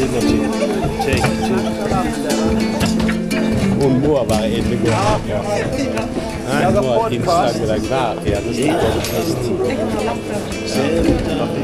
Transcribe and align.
signature. 0.00 0.48
Take 1.04 1.28
two. 1.46 1.60
Hun 3.80 3.92
må 4.00 4.24
være 4.28 4.50
innegående. 4.50 5.36
Nei, 6.48 6.64
Hun 6.64 6.74
må 6.74 6.80
ha 6.88 7.06
et 7.06 7.12
innslag 7.16 7.52
med 7.60 7.68
deg 7.72 7.80
hver 7.88 8.14
eneste 8.36 8.68
podcast. 8.80 9.40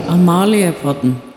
Amaliepodden. 0.08 1.12
Heia 1.16 1.35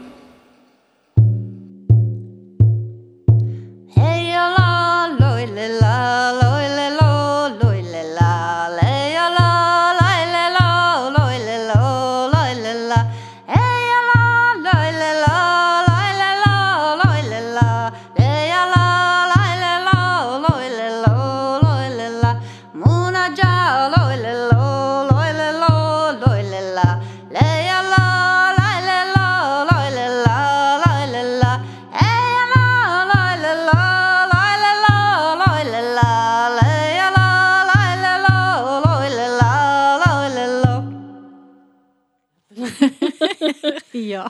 Ja. 44.09 44.29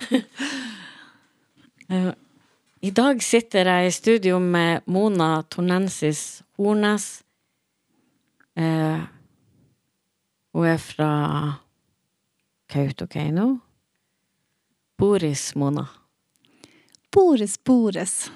Eh, 1.89 2.11
I 2.79 2.89
dag 2.91 3.23
sitter 3.23 3.65
jeg 3.65 3.87
i 3.87 3.91
studio 3.95 4.35
med 4.39 4.83
Mona 4.85 5.41
Tornensis 5.49 6.43
Hornes. 6.59 7.23
Eh, 8.53 8.99
hun 10.53 10.67
er 10.69 10.77
fra 10.77 11.13
Kautokeino. 12.69 13.47
Boris, 15.01 15.55
Mona. 15.55 15.87
Boris 17.09 17.57
Boris. 17.57 18.29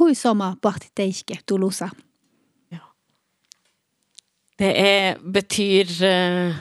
Hui 0.00 0.16
soma 0.18 0.56
partiteike 0.58 1.38
tulusa. 1.46 1.92
Det 4.60 4.72
er, 4.76 5.14
betyr 5.22 5.94
eh, 6.04 6.58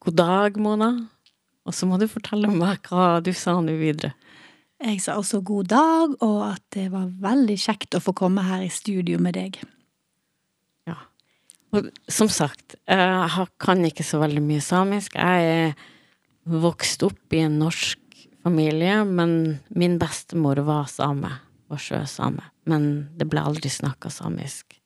god 0.00 0.16
dag, 0.18 0.56
Mona. 0.58 0.88
Og 1.66 1.74
så 1.74 1.88
må 1.88 1.98
du 1.98 2.06
fortelle 2.10 2.50
meg 2.50 2.86
hva 2.90 3.18
du 3.24 3.32
sa 3.34 3.56
nå 3.60 3.74
videre. 3.80 4.14
Jeg 4.76 5.00
sa 5.00 5.16
også 5.16 5.40
god 5.46 5.70
dag, 5.72 6.14
og 6.22 6.40
at 6.50 6.62
det 6.76 6.90
var 6.92 7.08
veldig 7.08 7.56
kjekt 7.58 7.96
å 7.96 8.02
få 8.04 8.12
komme 8.16 8.44
her 8.44 8.62
i 8.66 8.72
studio 8.72 9.18
med 9.22 9.38
deg. 9.38 9.56
Ja. 10.86 10.98
Og 11.74 11.88
som 12.12 12.28
sagt, 12.32 12.76
jeg 12.84 13.46
kan 13.62 13.84
ikke 13.88 14.04
så 14.06 14.20
veldig 14.20 14.44
mye 14.44 14.64
samisk. 14.64 15.16
Jeg 15.16 15.48
er 15.54 15.86
vokst 16.46 17.02
opp 17.08 17.34
i 17.34 17.42
en 17.46 17.56
norsk 17.62 18.04
familie, 18.46 19.00
men 19.08 19.56
min 19.74 19.96
bestemor 19.98 20.60
var 20.68 20.92
same, 20.92 21.32
var 21.72 21.82
sjøsame. 21.82 22.44
Men 22.68 23.08
det 23.16 23.30
ble 23.32 23.42
aldri 23.42 23.72
snakka 23.72 24.12
samisk 24.12 24.76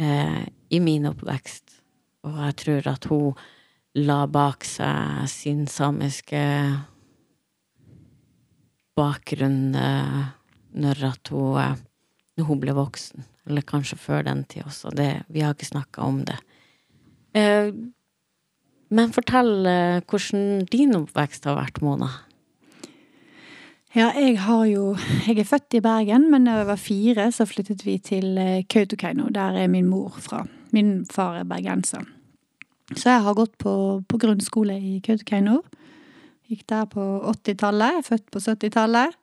eh, 0.00 0.46
i 0.46 0.80
min 0.80 1.10
oppvekst. 1.10 1.80
Og 2.28 2.40
jeg 2.46 2.58
tror 2.62 2.92
at 2.94 3.10
hun 3.10 3.48
la 3.98 4.26
bak 4.30 4.66
seg 4.66 5.26
sin 5.30 5.66
samiske 5.70 6.40
bakgrunn 8.98 9.74
eh, 9.78 10.22
når 10.78 11.04
hun 11.30 11.60
eh, 11.62 11.76
når 12.38 12.46
hun 12.46 12.62
ble 12.62 12.74
voksen. 12.76 13.26
Eller 13.48 13.64
kanskje 13.66 13.98
før 13.98 14.26
den 14.26 14.44
tid 14.46 14.66
også. 14.68 14.92
Det, 14.94 15.24
vi 15.32 15.42
har 15.42 15.56
ikke 15.56 15.72
snakka 15.72 16.04
om 16.06 16.20
det. 16.28 16.36
Eh, 17.34 17.72
men 18.88 19.12
fortell 19.12 19.68
hvordan 20.08 20.64
din 20.72 20.96
oppvekst 20.96 21.44
har 21.44 21.58
vært, 21.58 21.82
Mona. 21.84 22.08
Ja, 23.96 24.12
jeg 24.16 24.38
har 24.44 24.62
jo 24.68 24.94
Jeg 25.26 25.38
er 25.40 25.48
født 25.48 25.74
i 25.76 25.80
Bergen, 25.84 26.30
men 26.30 26.44
da 26.44 26.60
jeg 26.60 26.68
var 26.68 26.80
fire, 26.80 27.26
så 27.32 27.44
flyttet 27.48 27.84
vi 27.84 27.98
til 27.98 28.38
Kautokeino. 28.70 29.28
Der 29.34 29.58
er 29.60 29.68
min 29.68 29.88
mor 29.88 30.16
fra. 30.20 30.46
Min 30.72 31.04
far 31.10 31.40
er 31.40 31.48
bergenser. 31.48 32.06
Så 32.94 33.10
jeg 33.10 33.24
har 33.24 33.36
gått 33.36 33.58
på, 33.60 33.72
på 34.08 34.20
grunnskole 34.20 34.78
i 34.80 34.98
Kautokeino. 35.04 35.60
Gikk 36.48 36.64
der 36.70 36.86
på 36.88 37.04
80-tallet. 37.28 38.06
Født 38.06 38.30
på 38.32 38.40
70-tallet. 38.40 39.16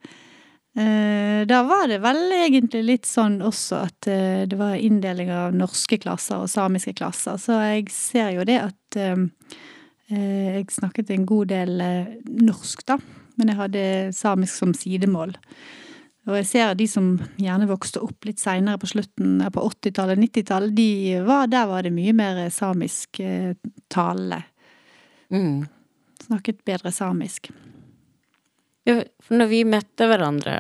Eh, 0.76 1.46
da 1.48 1.62
var 1.64 1.88
det 1.88 2.02
vel 2.04 2.20
egentlig 2.36 2.82
litt 2.84 3.06
sånn 3.08 3.38
også 3.48 3.78
at 3.88 4.10
eh, 4.12 4.42
det 4.44 4.58
var 4.60 4.76
inndeling 4.76 5.30
av 5.32 5.56
norske 5.56 5.96
klasser 6.04 6.44
og 6.44 6.52
samiske 6.52 6.92
klasser. 7.00 7.40
Så 7.40 7.56
jeg 7.64 7.88
ser 7.96 8.34
jo 8.36 8.44
det 8.48 8.60
at 8.64 9.00
eh, 9.00 9.24
Jeg 10.06 10.68
snakket 10.70 11.10
en 11.10 11.24
god 11.26 11.48
del 11.50 11.80
norsk, 12.22 12.84
da. 12.86 13.00
Men 13.40 13.50
jeg 13.50 13.58
hadde 13.58 13.86
samisk 14.14 14.54
som 14.54 14.76
sidemål. 14.78 15.32
Og 16.26 16.40
jeg 16.40 16.48
ser 16.50 16.74
de 16.78 16.88
som 16.90 17.12
gjerne 17.38 17.68
vokste 17.70 18.02
opp 18.02 18.26
litt 18.26 18.42
seinere 18.42 18.82
på 18.82 18.90
slutten, 18.90 19.38
eh, 19.46 19.52
på 19.54 19.62
80-tallet, 19.62 20.22
90-tallet, 20.24 20.74
de 20.78 21.22
var, 21.26 21.48
der 21.52 21.70
var 21.70 21.86
det 21.86 21.94
mye 21.94 22.16
mer 22.18 22.42
samisk 22.54 23.22
eh, 23.22 23.54
tale. 23.94 24.42
Mm. 25.30 25.68
Snakket 26.26 26.64
bedre 26.66 26.94
samisk. 26.94 27.52
Ja, 28.86 29.00
for 29.22 29.38
når 29.38 29.52
vi 29.54 29.62
møtte 29.70 30.10
hverandre, 30.10 30.60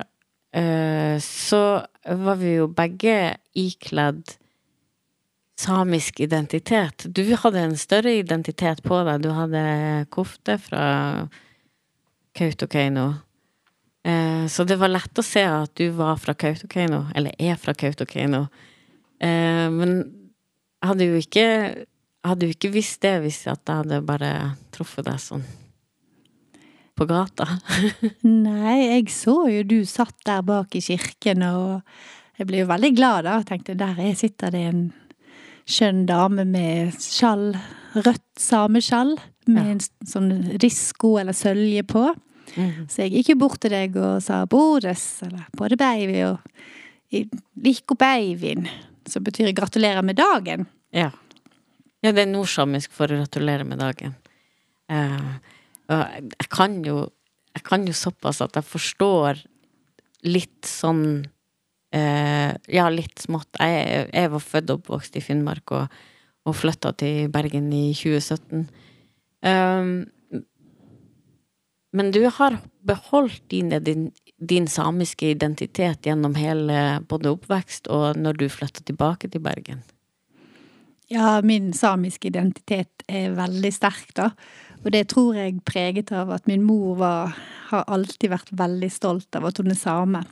eh, 0.53 1.17
så 1.21 1.63
var 2.05 2.41
vi 2.41 2.55
jo 2.59 2.69
begge 2.69 3.35
ikledd 3.57 4.37
samisk 5.57 6.19
identitet. 6.19 7.07
Du 7.09 7.23
hadde 7.41 7.61
en 7.63 7.77
større 7.79 8.13
identitet 8.19 8.83
på 8.85 9.01
deg. 9.07 9.23
Du 9.23 9.31
hadde 9.33 9.65
kofte 10.13 10.59
fra 10.61 10.85
Kautokeino. 12.35 13.13
Eh, 14.05 14.45
så 14.51 14.63
det 14.69 14.77
var 14.77 14.91
lett 14.93 15.17
å 15.17 15.25
se 15.25 15.41
at 15.49 15.71
du 15.79 15.87
var 15.97 16.19
fra 16.21 16.35
Kautokeino, 16.37 17.07
eller 17.17 17.33
er 17.41 17.57
fra 17.57 17.73
Kautokeino. 17.73 18.45
Eh, 19.17 19.67
men 19.73 19.95
jeg 20.83 20.89
hadde 20.91 21.07
jo 21.09 21.21
ikke 21.21 21.45
hadde 22.25 22.47
jo 22.47 22.53
ikke 22.55 22.73
visst 22.73 23.01
det 23.05 23.15
hvis 23.21 23.43
at 23.49 23.61
jeg 23.65 23.83
hadde 23.83 24.01
bare 24.05 24.29
truffet 24.73 25.05
deg 25.05 25.21
sånn 25.21 25.45
på 26.95 27.05
gata. 27.09 27.45
Nei, 28.23 28.75
jeg 28.87 29.09
så 29.13 29.35
jo 29.51 29.63
du 29.67 29.79
satt 29.89 30.15
der 30.25 30.43
bak 30.47 30.75
i 30.77 30.83
kirken, 30.85 31.43
og 31.43 31.81
jeg 32.39 32.47
ble 32.49 32.61
jo 32.61 32.69
veldig 32.69 32.91
glad 32.95 33.27
da. 33.27 33.39
og 33.41 33.49
tenkte 33.49 33.75
der 33.77 33.99
er, 33.99 34.13
sitter 34.17 34.53
det 34.53 34.61
en 34.69 34.85
skjønn 35.69 36.05
dame 36.07 36.45
med 36.47 36.93
skjall, 37.01 37.49
rødt 37.97 38.25
sameskjall, 38.39 39.15
med 39.47 39.65
Ja. 39.65 39.71
en 39.75 39.81
sånn 40.07 40.31
risko 40.61 41.17
eller 41.21 41.35
sølje 41.37 41.83
på. 41.85 42.07
Mhm. 42.53 42.87
Så 42.89 43.03
jeg 43.03 43.11
gikk 43.17 43.33
jo 43.33 43.41
bort 43.41 43.59
til 43.61 43.73
deg 43.73 43.95
og 43.97 44.21
sa 44.21 44.45
'Bodes', 44.45 45.23
eller 45.25 45.45
'Både 45.55 45.77
baby', 45.77 46.23
og 46.23 46.39
'Liko 47.11 47.95
babyen', 47.95 48.69
som 49.07 49.23
betyr 49.23 49.53
'gratulerer 49.53 50.03
med 50.03 50.17
dagen'. 50.17 50.65
Ja. 50.93 51.11
ja, 52.03 52.11
det 52.11 52.23
er 52.23 52.31
nordsamisk 52.31 52.91
for 52.91 53.07
gratulere 53.07 53.63
med 53.63 53.79
dagen. 53.79 54.15
Uh, 54.89 55.35
og 55.89 55.97
jeg, 55.97 56.23
jeg 56.39 56.49
kan 56.49 56.83
jo 56.85 57.09
Jeg 57.55 57.63
kan 57.63 57.85
jo 57.87 57.93
såpass 57.93 58.41
at 58.41 58.51
jeg 58.53 58.63
forstår 58.67 59.39
litt 60.27 60.67
sånn 60.67 61.25
uh, 61.95 62.51
Ja, 62.67 62.89
litt 62.91 63.21
smått. 63.23 63.47
Jeg, 63.59 64.09
jeg 64.11 64.31
var 64.31 64.43
født 64.43 64.73
og 64.73 64.81
oppvokst 64.81 65.15
i 65.15 65.23
Finnmark 65.23 65.71
og, 65.71 65.87
og 66.45 66.55
flytta 66.55 66.91
til 66.99 67.29
Bergen 67.31 67.71
i 67.73 67.93
2017. 67.95 68.67
Um, 69.45 70.05
men 71.95 72.11
du 72.11 72.25
har 72.27 72.57
beholdt 72.85 73.43
din, 73.53 73.71
din, 73.83 74.09
din 74.37 74.67
samiske 74.67 75.29
identitet 75.31 76.05
gjennom 76.05 76.35
hele 76.35 76.99
både 77.09 77.31
oppvekst 77.31 77.87
og 77.87 78.19
når 78.19 78.41
du 78.41 78.49
flytta 78.51 78.83
tilbake 78.83 79.31
til 79.31 79.43
Bergen. 79.45 79.83
Ja, 81.07 81.39
min 81.45 81.71
samiske 81.73 82.27
identitet 82.27 83.05
er 83.07 83.35
veldig 83.37 83.71
sterk, 83.73 84.09
da. 84.17 84.31
Og 84.83 84.91
det 84.93 85.07
tror 85.13 85.37
jeg 85.37 85.61
preget 85.65 86.11
av 86.13 86.33
at 86.33 86.49
min 86.49 86.65
mor 86.65 86.97
var, 86.99 87.35
har 87.69 87.85
alltid 87.87 88.33
vært 88.33 88.51
veldig 88.57 88.89
stolt 88.93 89.37
av 89.37 89.47
at 89.49 89.61
hun 89.61 89.71
er 89.71 89.79
same. 89.79 90.23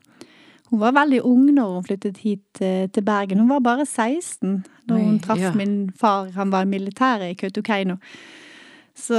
Hun 0.74 0.81
var 0.81 0.95
veldig 0.98 1.21
ung 1.30 1.45
når 1.54 1.75
hun 1.75 1.86
flyttet 1.86 2.21
hit 2.25 2.62
eh, 2.65 2.88
til 2.89 3.06
Bergen. 3.06 3.39
Hun 3.39 3.54
var 3.54 3.62
bare 3.65 3.86
16 3.86 4.63
da 4.89 4.98
hun 4.98 5.19
traff 5.21 5.42
ja. 5.42 5.54
min 5.56 5.92
far. 5.98 6.31
Han 6.33 6.51
var 6.54 6.65
i 6.65 6.71
militæret 6.74 7.30
i 7.30 7.38
Kautokeino. 7.38 8.00
Så 8.95 9.17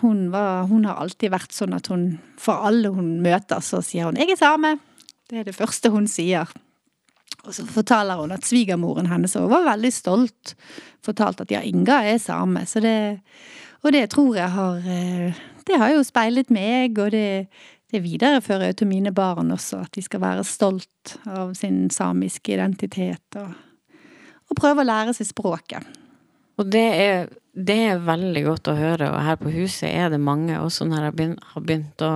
hun, 0.00 0.30
var, 0.32 0.66
hun 0.66 0.84
har 0.84 0.98
alltid 0.98 1.30
vært 1.30 1.54
sånn 1.54 1.76
at 1.76 1.86
hun 1.92 2.16
For 2.42 2.66
alle 2.66 2.90
hun 2.90 3.20
møter, 3.22 3.62
så 3.62 3.78
sier 3.82 4.08
hun 4.08 4.18
'jeg 4.18 4.34
er 4.34 4.40
same'. 4.40 4.78
Det 5.30 5.38
er 5.38 5.44
det 5.44 5.54
første 5.54 5.90
hun 5.90 6.06
sier. 6.06 6.46
Og 7.46 7.54
så 7.54 7.64
forteller 7.66 8.18
hun 8.20 8.34
at 8.34 8.46
svigermoren 8.46 9.06
hennes 9.06 9.34
var 9.34 9.64
veldig 9.66 9.92
stolt. 9.92 10.54
Fortalt 11.02 11.40
at 11.40 11.50
ja, 11.50 11.60
Inga 11.60 12.02
er 12.02 12.18
same. 12.18 12.66
Så 12.66 12.80
det, 12.80 13.20
og 13.82 13.92
det 13.92 14.10
tror 14.10 14.36
jeg 14.36 14.50
har 14.50 14.76
eh, 14.76 15.34
Det 15.66 15.78
har 15.78 15.90
jo 15.90 16.02
speilet 16.06 16.50
meg, 16.50 16.98
og 16.98 17.10
det, 17.10 17.48
det 17.90 18.02
viderefører 18.02 18.70
jeg 18.70 18.76
til 18.76 18.86
mine 18.86 19.12
barn 19.14 19.50
også, 19.50 19.80
at 19.82 19.94
de 19.94 20.02
skal 20.02 20.20
være 20.20 20.44
stolt 20.44 21.16
av 21.26 21.54
sin 21.54 21.90
samiske 21.90 22.52
identitet 22.54 23.36
og, 23.36 23.50
og 24.46 24.56
prøve 24.56 24.84
å 24.84 24.86
lære 24.86 25.14
seg 25.14 25.26
språket. 25.26 25.82
Og 26.56 26.70
det 26.72 26.86
er, 26.96 27.28
det 27.52 27.76
er 27.90 28.04
veldig 28.04 28.42
godt 28.46 28.70
å 28.72 28.76
høre, 28.78 29.10
og 29.12 29.24
her 29.24 29.38
på 29.40 29.52
huset 29.52 29.90
er 29.90 30.10
det 30.12 30.20
mange, 30.22 30.56
også 30.56 30.86
når 30.88 31.08
jeg 31.10 31.36
har 31.52 31.64
begynt 31.68 32.04
å 32.06 32.14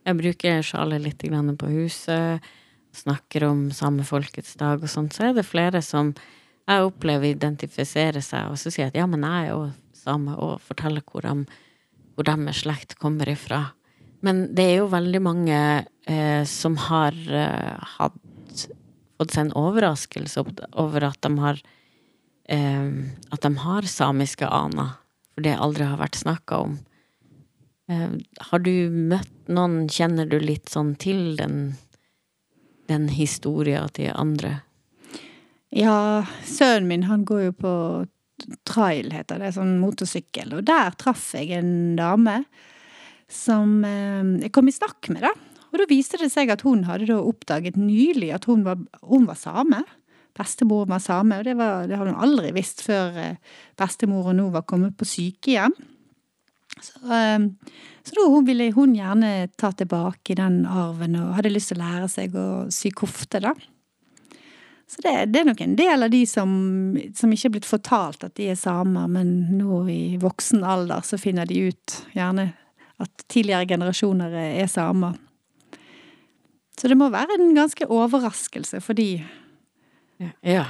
Jeg 0.00 0.16
bruker 0.16 0.62
sjalet 0.64 1.02
litt 1.04 1.22
på 1.60 1.68
huset, 1.68 2.40
snakker 2.96 3.44
om 3.44 3.70
samefolkets 3.70 4.54
dag 4.56 4.80
og 4.80 4.88
sånt, 4.88 5.12
så 5.12 5.28
er 5.28 5.34
det 5.36 5.44
flere 5.44 5.82
som 5.82 6.14
jeg 6.66 6.86
opplever 6.86 7.34
identifiserer 7.34 8.22
seg, 8.24 8.48
og 8.48 8.56
så 8.56 8.70
sier 8.70 8.86
jeg 8.86 8.94
at 8.94 9.00
ja, 9.02 9.06
men 9.06 9.26
jeg 9.26 9.44
er 9.44 9.50
jo 9.50 9.70
same, 9.92 10.36
og 10.40 10.62
forteller 10.64 11.04
hvor, 11.04 11.20
de, 11.20 11.44
hvor 12.14 12.24
deres 12.24 12.62
slekt 12.64 12.96
kommer 12.98 13.28
ifra. 13.28 13.74
Men 14.24 14.46
det 14.56 14.66
er 14.70 14.76
jo 14.80 14.88
veldig 14.92 15.20
mange 15.22 15.60
eh, 16.08 16.42
som 16.48 16.76
har 16.88 17.16
eh, 17.28 17.92
hatt 17.98 18.66
fått 19.20 19.34
seg 19.34 19.50
en 19.50 19.56
overraskelse 19.60 20.40
over 20.80 21.10
at 21.10 21.20
de 21.20 21.30
har 21.42 21.60
at 22.50 23.44
de 23.44 23.50
har 23.62 23.86
samiske 23.86 24.46
aner, 24.46 24.96
for 25.30 25.46
det 25.46 25.52
aldri 25.54 25.86
har 25.86 26.00
vært 26.00 26.18
snakka 26.18 26.56
om. 26.64 26.78
Eh, 27.90 28.10
har 28.50 28.62
du 28.62 28.74
møtt 28.90 29.50
noen, 29.50 29.88
kjenner 29.90 30.28
du 30.30 30.38
litt 30.42 30.70
sånn 30.70 30.94
til 31.00 31.34
den, 31.38 31.74
den 32.90 33.08
historia 33.10 33.86
til 33.96 34.12
andre? 34.14 34.60
Ja, 35.74 36.26
sønnen 36.46 36.90
min 36.90 37.06
han 37.10 37.24
går 37.26 37.48
jo 37.48 37.56
på 37.64 37.74
trail, 38.66 39.10
heter 39.14 39.42
det, 39.42 39.52
sånn 39.56 39.78
motorsykkel, 39.82 40.54
og 40.58 40.66
der 40.70 40.94
traff 40.98 41.32
jeg 41.36 41.52
en 41.58 41.96
dame 41.98 42.42
som 43.30 43.80
eh, 43.86 44.36
jeg 44.46 44.54
kom 44.54 44.70
i 44.70 44.74
snakk 44.74 45.10
med, 45.10 45.26
da. 45.26 45.34
Og 45.70 45.78
da 45.78 45.86
viste 45.90 46.18
det 46.18 46.32
seg 46.32 46.50
at 46.50 46.64
hun 46.66 46.82
hadde 46.88 47.06
da 47.10 47.20
oppdaget 47.22 47.76
nylig 47.78 48.32
at 48.34 48.46
hun 48.50 48.64
var, 48.66 48.78
hun 49.06 49.26
var 49.28 49.38
same. 49.38 49.84
Bestemor 50.40 50.88
var 50.88 51.02
same, 51.04 51.40
og 51.40 51.44
det, 51.44 51.56
var, 51.58 51.86
det 51.88 51.98
hadde 52.00 52.14
hun 52.14 52.24
aldri 52.24 52.54
visst 52.56 52.84
før 52.86 53.16
eh, 53.20 53.56
bestemor 53.78 54.30
og 54.32 54.38
nå 54.38 54.48
var 54.54 54.64
kommet 54.68 54.96
på 54.96 55.08
sykehjem. 55.08 55.74
Så, 56.80 57.02
eh, 57.12 57.44
så 58.06 58.16
da 58.16 58.28
hun 58.32 58.46
ville 58.48 58.70
hun 58.72 58.96
gjerne 58.96 59.50
ta 59.60 59.72
tilbake 59.76 60.38
den 60.38 60.62
arven, 60.64 61.18
og 61.20 61.36
hadde 61.36 61.52
lyst 61.52 61.74
til 61.74 61.80
å 61.80 61.84
lære 61.84 62.08
seg 62.08 62.40
å 62.40 62.48
sy 62.72 62.94
kofte, 62.96 63.42
da. 63.44 63.52
Så 64.90 65.04
det, 65.04 65.12
det 65.30 65.42
er 65.42 65.46
nok 65.46 65.60
en 65.62 65.76
del 65.78 66.02
av 66.02 66.10
de 66.10 66.24
som, 66.26 66.50
som 67.14 67.30
ikke 67.30 67.46
er 67.46 67.52
blitt 67.54 67.68
fortalt 67.68 68.24
at 68.26 68.34
de 68.40 68.48
er 68.50 68.58
samer, 68.58 69.06
men 69.12 69.28
nå 69.54 69.84
i 69.92 70.16
voksen 70.18 70.64
alder 70.66 71.04
så 71.06 71.20
finner 71.20 71.46
de 71.46 71.68
ut 71.68 71.98
gjerne 72.16 72.48
at 73.00 73.26
tidligere 73.30 73.68
generasjoner 73.70 74.34
er 74.34 74.66
samer. 74.70 75.14
Så 76.80 76.88
det 76.90 76.96
må 76.98 77.10
være 77.12 77.36
en 77.36 77.54
ganske 77.54 77.86
overraskelse 77.92 78.80
for 78.82 78.98
de. 78.98 79.20
Ja, 80.20 80.66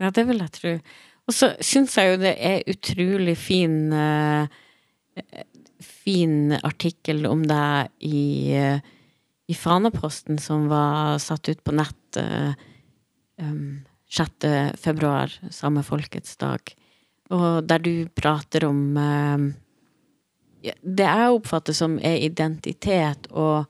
ja 0.00 0.10
det 0.14 0.24
vil 0.28 0.40
jeg 0.40 0.54
tro. 0.56 0.78
Og 1.26 1.34
så 1.34 1.52
syns 1.64 1.96
jeg 1.98 2.14
jo 2.14 2.22
det 2.22 2.36
er 2.38 2.70
utrolig 2.70 3.34
fin 3.38 3.92
eh, 3.92 4.46
fin 6.06 6.54
artikkel 6.62 7.26
om 7.26 7.42
deg 7.46 7.90
i, 8.06 8.54
eh, 8.54 8.80
i 9.46 9.54
Faneposten 9.54 10.38
som 10.42 10.68
var 10.70 11.18
satt 11.22 11.48
ut 11.48 11.62
på 11.64 11.74
nett 11.76 12.18
eh, 12.20 12.52
um, 13.42 13.84
6. 14.10 14.46
februar, 14.80 15.32
samefolkets 15.50 16.36
dag, 16.38 16.74
og 17.34 17.66
der 17.66 17.82
du 17.82 17.92
prater 18.14 18.68
om 18.68 18.82
eh, 19.02 19.46
det 20.82 21.06
jeg 21.06 21.34
oppfatter 21.34 21.76
som 21.76 21.98
er 22.02 22.22
identitet, 22.26 23.28
og 23.30 23.66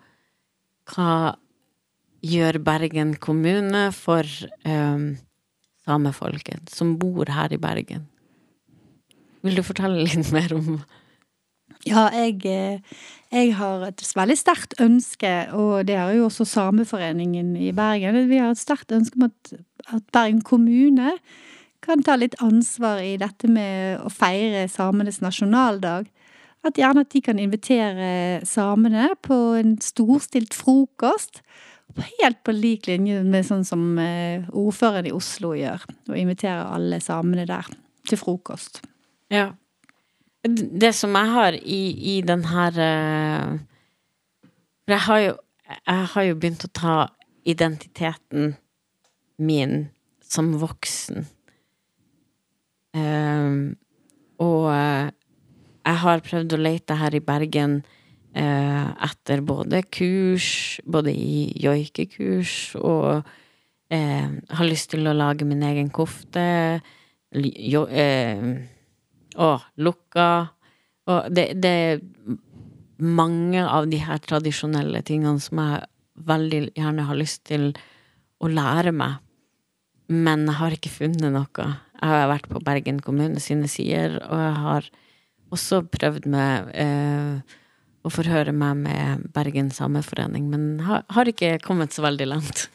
hva 0.93 1.35
gjør 2.27 2.61
Bergen 2.65 3.15
kommune 3.23 3.89
for 3.95 4.27
um, 4.67 5.15
samefolket 5.87 6.71
som 6.73 6.97
bor 7.01 7.31
her 7.31 7.55
i 7.55 7.61
Bergen? 7.61 8.07
Vil 9.47 9.59
du 9.59 9.63
fortelle 9.67 10.07
litt 10.07 10.33
mer 10.35 10.55
om 10.57 10.81
Ja, 11.87 12.09
jeg, 12.11 12.41
eh, 12.51 12.79
jeg 13.31 13.53
har 13.59 13.85
et 13.87 14.03
veldig 14.17 14.37
sterkt 14.39 14.75
ønske, 14.83 15.33
og 15.55 15.87
det 15.87 15.99
har 15.99 16.11
jo 16.17 16.25
også 16.27 16.47
Sameforeningen 16.49 17.53
i 17.59 17.71
Bergen. 17.77 18.29
Vi 18.31 18.41
har 18.43 18.51
et 18.55 18.59
sterkt 18.59 18.95
ønske 18.95 19.21
om 19.21 19.29
at, 19.29 19.53
at 19.95 20.03
Bergen 20.15 20.43
kommune 20.43 21.15
kan 21.85 22.03
ta 22.03 22.17
litt 22.19 22.35
ansvar 22.43 23.03
i 23.05 23.15
dette 23.21 23.47
med 23.51 24.03
å 24.03 24.11
feire 24.11 24.67
samenes 24.73 25.21
nasjonaldag. 25.23 26.09
At 26.67 26.81
gjerne 26.81 27.05
at 27.07 27.13
de 27.15 27.23
kan 27.23 27.39
invitere 27.39 28.43
samene 28.49 29.13
på 29.23 29.37
en 29.61 29.77
storstilt 29.85 30.57
frokost. 30.57 31.45
Helt 31.97 32.43
på 32.45 32.53
lik 32.53 32.89
linje 32.91 33.23
med 33.25 33.47
sånn 33.47 33.65
som 33.65 33.97
eh, 34.03 34.45
ordføreren 34.53 35.09
i 35.09 35.15
Oslo 35.17 35.55
gjør. 35.57 35.85
Og 36.11 36.19
inviterer 36.19 36.67
alle 36.77 37.01
samene 37.05 37.47
der 37.49 37.69
til 38.07 38.21
frokost. 38.21 38.83
Ja. 39.33 39.53
Det 40.47 40.93
som 40.95 41.17
jeg 41.17 41.33
har 41.33 41.57
i, 41.59 41.81
i 42.17 42.21
den 42.23 42.45
her 42.47 42.77
eh, 42.79 43.57
For 44.85 44.95
jeg 44.95 45.05
har 45.09 45.23
jo 45.25 45.35
jeg 45.67 46.09
har 46.13 46.27
jo 46.29 46.37
begynt 46.39 46.65
å 46.67 46.71
ta 46.71 46.97
identiteten 47.47 48.53
min 49.43 49.89
som 50.23 50.53
voksen. 50.61 51.27
Um, 52.97 53.77
og 54.43 54.71
jeg 54.71 56.01
har 56.03 56.25
prøvd 56.25 56.57
å 56.57 56.61
lete 56.61 56.97
her 57.01 57.17
i 57.17 57.23
Bergen 57.25 57.81
etter 58.37 59.41
både 59.47 59.83
kurs, 59.89 60.81
både 60.85 61.13
i 61.15 61.47
joikekurs, 61.63 62.75
og 62.77 63.25
eh, 63.93 64.29
har 64.29 64.69
lyst 64.69 64.91
til 64.93 65.09
å 65.09 65.17
lage 65.17 65.47
min 65.49 65.65
egen 65.65 65.89
kofte. 65.95 66.81
Jo, 67.33 67.87
eh, 67.89 68.45
og 69.37 69.65
lukka. 69.81 70.29
Og 71.07 71.31
det, 71.33 71.49
det 71.63 71.73
er 71.87 72.03
mange 72.99 73.63
av 73.63 73.89
de 73.91 74.01
her 74.01 74.21
tradisjonelle 74.25 75.03
tingene 75.07 75.41
som 75.43 75.61
jeg 75.61 75.85
veldig 76.27 76.63
gjerne 76.79 77.05
har 77.09 77.19
lyst 77.19 77.45
til 77.49 77.71
å 78.41 78.51
lære 78.51 78.93
meg. 78.97 79.21
Men 80.13 80.47
jeg 80.47 80.59
har 80.61 80.77
ikke 80.77 80.95
funnet 80.95 81.33
noe. 81.35 81.69
Jeg 81.97 82.13
har 82.13 82.31
vært 82.31 82.49
på 82.51 82.63
Bergen 82.65 83.01
kommune 83.05 83.41
sine 83.43 83.69
sider, 83.71 84.21
og 84.29 84.41
jeg 84.41 84.57
har 84.63 84.91
også 85.55 85.83
prøvd 85.91 86.27
med 86.31 86.71
eh, 86.75 87.57
å 88.07 88.13
forhøre 88.13 88.55
meg 88.55 88.85
med 88.85 89.25
Bergen 89.35 89.73
sameforening, 89.75 90.47
men 90.53 90.85
har, 90.87 91.03
har 91.13 91.31
ikke 91.31 91.57
kommet 91.65 91.97
så 91.97 92.05
veldig 92.07 92.31
langt. 92.31 92.69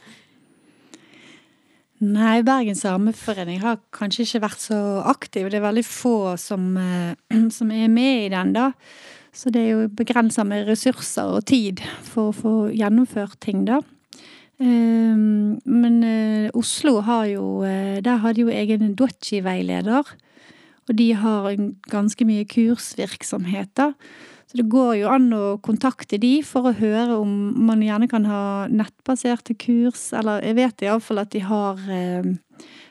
Nei, 2.02 2.42
Bergen 2.42 2.74
Sameforening 2.74 3.60
har 3.62 3.78
kanskje 3.94 4.24
ikke 4.26 4.40
vært 4.48 4.64
så 4.64 4.78
aktiv. 5.06 5.52
Det 5.54 5.60
er 5.60 5.68
veldig 5.68 5.84
få 5.86 6.34
som, 6.42 6.72
eh, 6.82 7.14
som 7.58 7.72
er 7.72 7.92
med 7.94 8.26
i 8.26 8.32
den, 8.34 8.56
da. 8.58 8.72
Så 9.32 9.52
det 9.54 9.62
er 9.62 9.70
jo 9.70 9.92
begrensa 9.96 10.44
med 10.44 10.66
ressurser 10.68 11.38
og 11.38 11.46
tid 11.48 11.80
for 12.04 12.32
å 12.32 12.36
få 12.36 12.54
gjennomført 12.74 13.38
ting, 13.46 13.64
da. 13.70 13.84
Ehm, 14.62 15.62
Men 15.66 16.04
eh, 16.04 16.50
Oslo 16.54 17.02
har 17.02 17.26
jo 17.26 17.64
eh, 17.64 18.02
Der 18.02 18.18
har 18.18 18.34
de 18.34 18.42
jo 18.42 18.50
egen 18.50 18.96
Dochi-veileder. 18.96 20.06
Og 20.90 20.98
de 20.98 21.14
har 21.14 21.56
ganske 21.90 22.26
mye 22.26 22.46
kursvirksomhet, 22.46 23.70
da. 23.78 23.94
Så 24.52 24.58
det 24.60 24.68
går 24.68 24.98
jo 25.00 25.08
an 25.08 25.30
å 25.32 25.44
kontakte 25.64 26.18
de 26.20 26.42
for 26.44 26.68
å 26.68 26.74
høre 26.76 27.16
om 27.22 27.32
man 27.70 27.80
gjerne 27.86 28.10
kan 28.12 28.26
ha 28.28 28.68
nettbaserte 28.68 29.56
kurs, 29.56 30.10
eller 30.18 30.44
jeg 30.44 30.58
vet 30.58 30.84
iallfall 30.84 31.22
at 31.24 31.32
de 31.32 31.40
har 31.48 31.80
eh, 31.88 32.28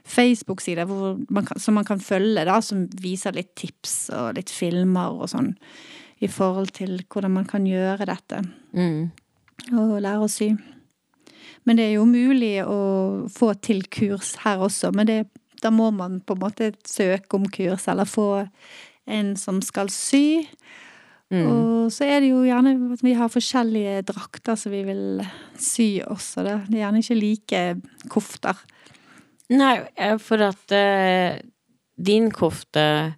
Facebook-sider 0.08 0.88
som 1.60 1.76
man 1.76 1.84
kan 1.84 2.00
følge, 2.00 2.46
da, 2.48 2.56
som 2.64 2.86
viser 3.02 3.36
litt 3.36 3.52
tips 3.60 4.08
og 4.16 4.38
litt 4.40 4.48
filmer 4.48 5.20
og 5.20 5.28
sånn, 5.34 5.52
i 6.24 6.28
forhold 6.32 6.72
til 6.80 7.02
hvordan 7.12 7.36
man 7.36 7.48
kan 7.48 7.68
gjøre 7.68 8.08
dette, 8.08 8.40
Mm. 8.72 9.10
og 9.76 10.00
lære 10.00 10.24
å 10.24 10.30
sy. 10.32 10.54
Men 11.66 11.76
det 11.76 11.90
er 11.90 11.94
jo 11.98 12.06
mulig 12.08 12.62
å 12.64 13.28
få 13.28 13.52
til 13.60 13.82
kurs 13.92 14.36
her 14.46 14.62
også, 14.64 14.94
men 14.96 15.06
det, 15.06 15.18
da 15.60 15.68
må 15.68 15.90
man 15.92 16.22
på 16.24 16.32
en 16.38 16.40
måte 16.40 16.72
søke 16.88 17.36
om 17.36 17.44
kurs, 17.52 17.84
eller 17.86 18.08
få 18.08 18.48
en 19.06 19.34
som 19.36 19.60
skal 19.60 19.90
sy. 19.92 20.46
Mm. 21.30 21.46
Og 21.46 21.92
så 21.94 22.08
er 22.10 22.24
det 22.24 22.32
jo 22.32 22.40
gjerne 22.42 22.72
at 22.94 23.02
vi 23.06 23.12
har 23.14 23.30
forskjellige 23.30 24.00
drakter 24.08 24.56
som 24.58 24.72
vi 24.74 24.80
vil 24.88 25.20
sy 25.54 26.02
også. 26.02 26.42
Det, 26.46 26.56
det 26.66 26.78
er 26.78 26.84
gjerne 26.84 27.02
ikke 27.04 27.20
like 27.20 27.60
kofter. 28.10 28.64
Nei, 29.50 29.76
eh, 29.94 30.16
for 30.22 30.42
at 30.46 30.74
uh, 30.74 31.38
din 31.98 32.30
kofte, 32.34 33.14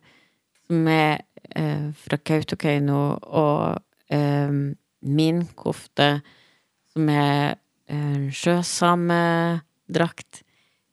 som 0.67 0.89
er 0.89 1.19
eh, 1.53 1.93
fra 1.93 2.17
Kautokeino, 2.17 3.19
og 3.21 3.77
uh, 4.13 4.73
min 5.03 5.47
kofte, 5.57 6.23
som 6.93 7.09
er 7.13 7.55
en 7.93 8.33
sjøsamedrakt, 8.33 10.43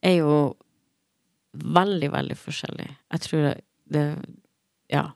er 0.03 0.15
jo 0.19 0.57
veldig, 1.59 2.11
veldig 2.15 2.37
forskjellig. 2.39 2.89
Jeg 3.11 3.19
tror 3.27 3.53
det 3.89 4.05
Ja. 4.89 5.11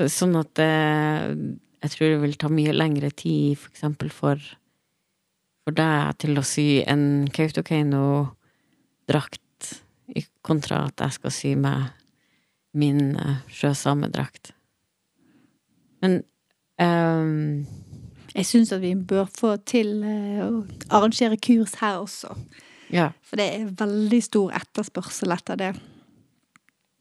Så- 0.00 0.08
Sånn 0.08 0.36
at 0.40 0.58
eh, 0.58 1.34
jeg 1.82 1.90
tror 1.92 2.08
det 2.14 2.20
vil 2.22 2.36
ta 2.40 2.48
mye 2.48 2.72
lengre 2.72 3.10
tid, 3.12 3.58
for 3.60 3.68
eksempel 3.72 4.08
for, 4.12 4.36
for 5.64 5.72
deg 5.76 6.16
til 6.22 6.38
å 6.40 6.44
sy 6.46 6.82
en 6.88 7.26
Kautokeino-drakt, 7.28 9.40
i 10.16 10.22
kontra 10.42 10.84
at 10.88 11.00
jeg 11.04 11.12
skal 11.18 11.30
sy 11.34 11.52
meg 11.60 11.80
min 12.74 13.12
uh, 13.18 13.36
sjøsamedrakt. 13.52 14.52
Men 16.02 16.12
um, 16.80 17.66
Jeg 18.34 18.46
syns 18.48 18.72
at 18.72 18.80
vi 18.82 18.94
bør 18.94 19.26
få 19.30 19.56
til 19.68 20.02
eh, 20.06 20.40
å 20.46 20.64
arrangere 20.96 21.36
kurs 21.42 21.74
her 21.82 21.98
også. 22.00 22.28
ja. 22.94 23.10
For 23.26 23.36
det 23.36 23.46
er 23.54 23.68
veldig 23.84 24.22
stor 24.24 24.50
etterspørsel 24.58 25.30
etter 25.36 25.56
det. 25.60 25.72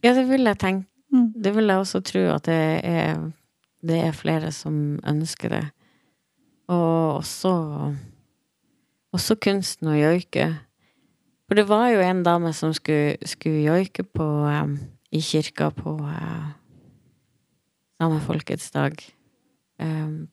ja, 0.03 0.13
det 0.13 0.27
vil 0.29 0.43
jeg 0.49 0.57
tenke. 0.61 0.85
Mm. 1.13 1.33
Det 1.33 1.55
vil 1.55 1.71
jeg 1.71 1.81
også 1.81 2.01
tro 2.05 2.21
at 2.35 2.45
det 2.45 2.61
er, 2.85 3.19
det 3.81 3.99
er 4.03 4.15
flere 4.15 4.51
som 4.53 4.99
ønsker 5.07 5.49
det. 5.55 5.65
Og 6.69 7.19
også 7.19 7.53
Også 9.09 9.39
kunsten 9.41 9.87
å 9.89 9.95
joike. 9.97 10.43
For 11.49 11.57
det 11.57 11.63
var 11.65 11.87
jo 11.89 12.01
en 12.05 12.19
dame 12.21 12.51
som 12.53 12.75
skulle, 12.77 13.15
skulle 13.25 13.63
joike 13.65 14.03
på 14.05 14.25
um, 14.45 14.75
i 15.09 15.17
kirka 15.25 15.71
på 15.73 15.95
uh, 15.97 16.51
samefolkets 17.97 18.69
dag. 18.75 19.01
Um, 19.81 20.29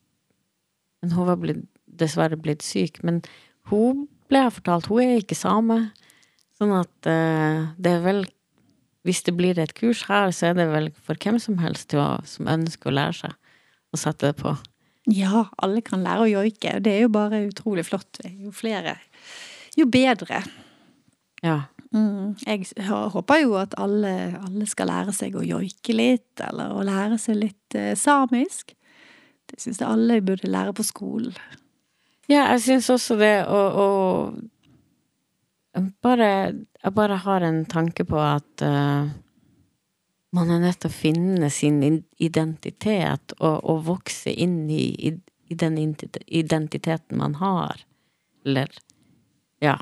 men 1.00 1.14
hun 1.16 1.30
var 1.30 1.40
blitt, 1.40 1.64
dessverre 1.88 2.37
blitt 2.37 2.61
syk. 2.66 3.00
Men 3.00 3.23
hun 3.73 4.04
ble 4.28 4.45
jeg 4.45 4.59
fortalt, 4.59 4.90
hun 4.92 5.06
er 5.06 5.23
ikke 5.23 5.40
same. 5.40 5.78
Sånn 6.61 6.76
at 6.76 7.09
uh, 7.09 7.73
det 7.80 7.97
er 7.97 8.04
vel 8.04 8.26
Hvis 9.06 9.22
det 9.26 9.36
blir 9.38 9.58
et 9.62 9.75
kurs 9.78 10.04
her, 10.10 10.32
så 10.34 10.50
er 10.50 10.56
det 10.58 10.66
vel 10.72 10.88
for 11.06 11.18
hvem 11.22 11.38
som 11.42 11.60
helst 11.62 11.94
å, 11.94 12.16
som 12.26 12.48
ønsker 12.50 12.90
å 12.90 12.96
lære 12.96 13.18
seg 13.20 13.36
å 13.94 14.00
sette 14.00 14.32
det 14.32 14.40
på. 14.40 14.56
Ja, 15.06 15.44
alle 15.62 15.82
kan 15.86 16.02
lære 16.02 16.25
å 16.25 16.30
joike. 16.30 16.78
Det 16.82 16.96
er 16.96 17.04
jo 17.04 17.12
bare 17.14 17.44
utrolig 17.46 17.86
flott. 17.86 18.18
Jo 18.26 18.50
flere, 18.54 18.96
jo 19.78 19.86
bedre. 19.86 20.42
Ja. 21.44 21.60
Mm. 21.94 22.34
Jeg 22.42 22.66
håper 22.88 23.44
jo 23.44 23.54
at 23.60 23.76
alle, 23.78 24.34
alle 24.42 24.66
skal 24.68 24.90
lære 24.90 25.14
seg 25.14 25.36
å 25.38 25.44
joike 25.46 25.94
litt, 25.94 26.34
eller 26.42 26.75
å 26.75 26.82
lære 26.86 27.20
seg 27.22 27.38
litt 27.44 27.78
eh, 27.78 27.94
samisk. 27.98 28.75
Det 29.46 29.60
syns 29.62 29.78
jeg 29.78 29.86
alle 29.86 30.18
burde 30.26 30.50
lære 30.50 30.75
på 30.75 30.84
skolen. 30.86 31.36
Ja, 32.26 32.48
jeg 32.56 32.64
syns 32.64 32.90
også 32.90 33.14
det, 33.20 33.36
og, 33.46 33.78
og 33.78 34.40
bare, 36.02 36.54
Jeg 36.85 36.95
bare 36.95 37.16
har 37.16 37.45
en 37.45 37.64
tanke 37.64 38.04
på 38.04 38.18
at 38.21 38.62
uh, 38.64 39.09
man 40.37 40.50
er 40.50 40.61
nødt 40.61 40.80
til 40.80 40.90
å 40.90 40.97
finne 40.97 41.50
sin 41.50 41.83
identitet 42.18 43.37
og, 43.38 43.61
og 43.64 43.85
vokse 43.87 44.33
inn 44.33 44.66
i, 44.71 44.88
i, 45.09 45.12
i 45.49 45.54
den 45.54 45.78
identiteten 46.26 47.18
man 47.18 47.38
har. 47.42 47.85
Eller 48.45 48.73
Ja. 49.62 49.78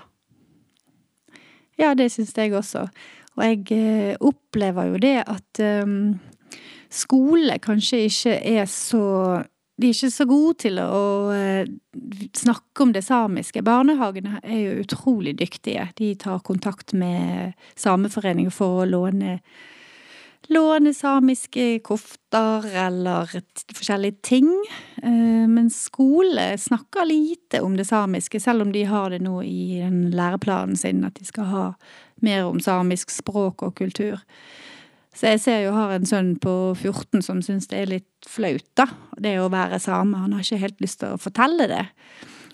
Ja, 1.78 1.94
det 1.98 2.12
syns 2.14 2.36
jeg 2.38 2.54
også. 2.54 2.86
Og 3.34 3.42
jeg 3.42 3.64
eh, 3.74 4.16
opplever 4.22 4.92
jo 4.92 5.00
det 5.02 5.16
at 5.26 5.60
um, 5.82 6.20
skole 6.86 7.58
kanskje 7.58 8.04
ikke 8.06 8.36
er 8.38 8.68
så 8.70 9.06
De 9.76 9.88
er 9.88 9.94
ikke 9.96 10.10
så 10.14 10.24
gode 10.30 10.54
til 10.62 10.78
å 10.78 11.04
eh, 11.34 11.70
snakke 12.36 12.84
om 12.84 12.92
det 12.94 13.02
samiske. 13.02 13.62
Barnehagene 13.66 14.38
er 14.42 14.60
jo 14.60 14.82
utrolig 14.84 15.34
dyktige. 15.40 15.88
De 15.98 16.12
tar 16.14 16.44
kontakt 16.46 16.94
med 16.94 17.56
Sameforeningen 17.74 18.54
for 18.54 18.82
å 18.82 18.90
låne 18.90 19.40
Låne 20.52 20.90
samiske 20.92 21.78
kofter 21.80 22.66
eller 22.76 23.30
forskjellige 23.72 24.18
ting. 24.22 24.50
Eh, 25.02 25.46
Men 25.48 25.70
skole 25.72 26.58
snakker 26.58 27.08
lite 27.08 27.62
om 27.64 27.76
det 27.76 27.86
samiske, 27.88 28.40
selv 28.40 28.62
om 28.62 28.72
de 28.72 28.84
har 28.84 29.10
det 29.10 29.22
nå 29.24 29.42
i 29.42 29.80
læreplanen 30.12 30.76
sin, 30.76 31.04
at 31.04 31.16
de 31.16 31.24
skal 31.24 31.48
ha 31.48 31.64
mer 32.20 32.44
om 32.44 32.60
samisk 32.60 33.10
språk 33.10 33.62
og 33.62 33.74
kultur. 33.80 34.20
Så 35.14 35.30
jeg 35.30 35.42
ser 35.44 35.61
jo 35.62 35.75
har 35.76 35.92
en 35.94 36.06
sønn 36.09 36.33
på 36.42 36.52
14 36.75 37.23
som 37.23 37.42
syns 37.44 37.68
det 37.71 37.80
er 37.80 37.90
litt 37.90 38.28
flaut, 38.28 38.66
da. 38.78 38.88
Det 39.21 39.37
å 39.38 39.50
være 39.52 39.78
same. 39.83 40.18
Han 40.18 40.35
har 40.35 40.42
ikke 40.42 40.62
helt 40.64 40.80
lyst 40.83 41.00
til 41.02 41.14
å 41.14 41.21
fortelle 41.23 41.68
det. 41.71 41.85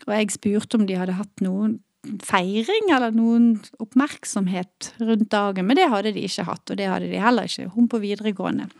Og 0.06 0.12
jeg 0.12 0.34
spurte 0.34 0.76
om 0.76 0.84
de 0.88 0.98
hadde 1.00 1.16
hatt 1.16 1.44
noen 1.44 1.78
feiring 2.24 2.88
eller 2.94 3.12
noen 3.12 3.50
oppmerksomhet 3.80 4.94
rundt 5.02 5.28
dagen, 5.32 5.66
men 5.68 5.76
det 5.76 5.90
hadde 5.92 6.14
de 6.16 6.24
ikke 6.24 6.46
hatt, 6.48 6.64
og 6.72 6.78
det 6.80 6.88
hadde 6.88 7.10
de 7.10 7.20
heller 7.20 7.48
ikke, 7.48 7.68
hun 7.74 7.90
på 7.92 8.00
videregående. 8.00 8.70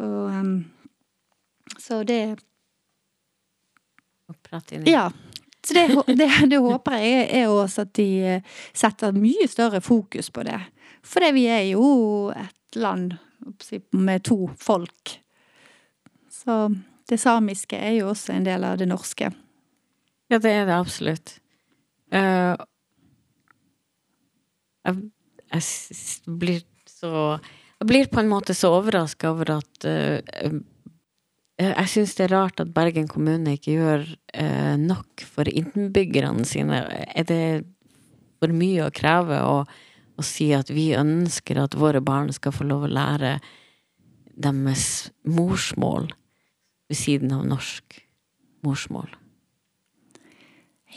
Og, 0.00 0.28
em, 0.36 0.52
så 1.80 2.02
det 2.04 2.22
Ja. 4.88 5.10
Så 5.64 5.74
det, 5.74 5.88
det, 6.16 6.28
det 6.48 6.60
håper 6.62 6.96
jeg 7.02 7.24
er 7.40 7.48
også 7.48 7.82
at 7.84 7.92
de 7.98 8.08
eh, 8.24 8.44
setter 8.72 9.12
mye 9.12 9.48
større 9.50 9.80
fokus 9.84 10.30
på 10.32 10.44
det. 10.46 10.60
For 11.04 11.24
vi 11.36 11.44
er 11.50 11.66
jo 11.72 12.30
et 12.32 12.56
land 12.76 13.16
med 13.90 14.24
to 14.28 14.50
folk. 14.58 15.14
Så 16.30 16.56
det 17.10 17.18
samiske 17.18 17.78
er 17.78 17.96
jo 17.98 18.10
også 18.12 18.34
en 18.36 18.46
del 18.46 18.64
av 18.64 18.78
det 18.80 18.88
norske. 18.90 19.30
Ja, 20.30 20.38
det 20.38 20.52
er 20.54 20.68
det 20.68 20.76
absolutt. 20.76 21.32
Uh, 22.14 22.54
jeg, 24.86 25.00
jeg 25.52 26.36
blir 26.40 26.62
så 26.90 27.38
Jeg 27.80 27.88
blir 27.88 28.08
på 28.12 28.20
en 28.20 28.28
måte 28.28 28.54
så 28.56 28.74
overraska 28.76 29.30
over 29.30 29.52
at 29.54 29.84
eh, 29.88 30.56
Jeg 31.60 31.90
syns 31.92 32.16
det 32.18 32.26
er 32.26 32.34
rart 32.34 32.60
at 32.60 32.72
Bergen 32.74 33.06
kommune 33.08 33.54
ikke 33.56 33.76
gjør 33.78 34.04
uh, 34.36 34.74
nok 34.80 35.24
for 35.24 35.48
innbyggerne 35.48 36.44
sine. 36.48 36.82
Er 37.14 37.28
det 37.28 37.44
for 38.40 38.52
mye 38.56 38.86
å 38.86 38.94
kreve 38.94 39.40
å, 39.44 39.56
å 40.20 40.26
si 40.26 40.50
at 40.56 40.70
vi 40.72 40.90
ønsker 40.96 41.58
at 41.62 41.76
våre 41.78 42.02
barn 42.04 42.30
skal 42.34 42.54
få 42.54 42.66
lov 42.68 42.86
å 42.86 42.92
lære 42.92 43.38
deres 44.40 45.10
morsmål 45.28 46.10
ved 46.90 46.98
siden 46.98 47.32
av 47.36 47.46
norsk 47.48 48.00
morsmål? 48.66 49.10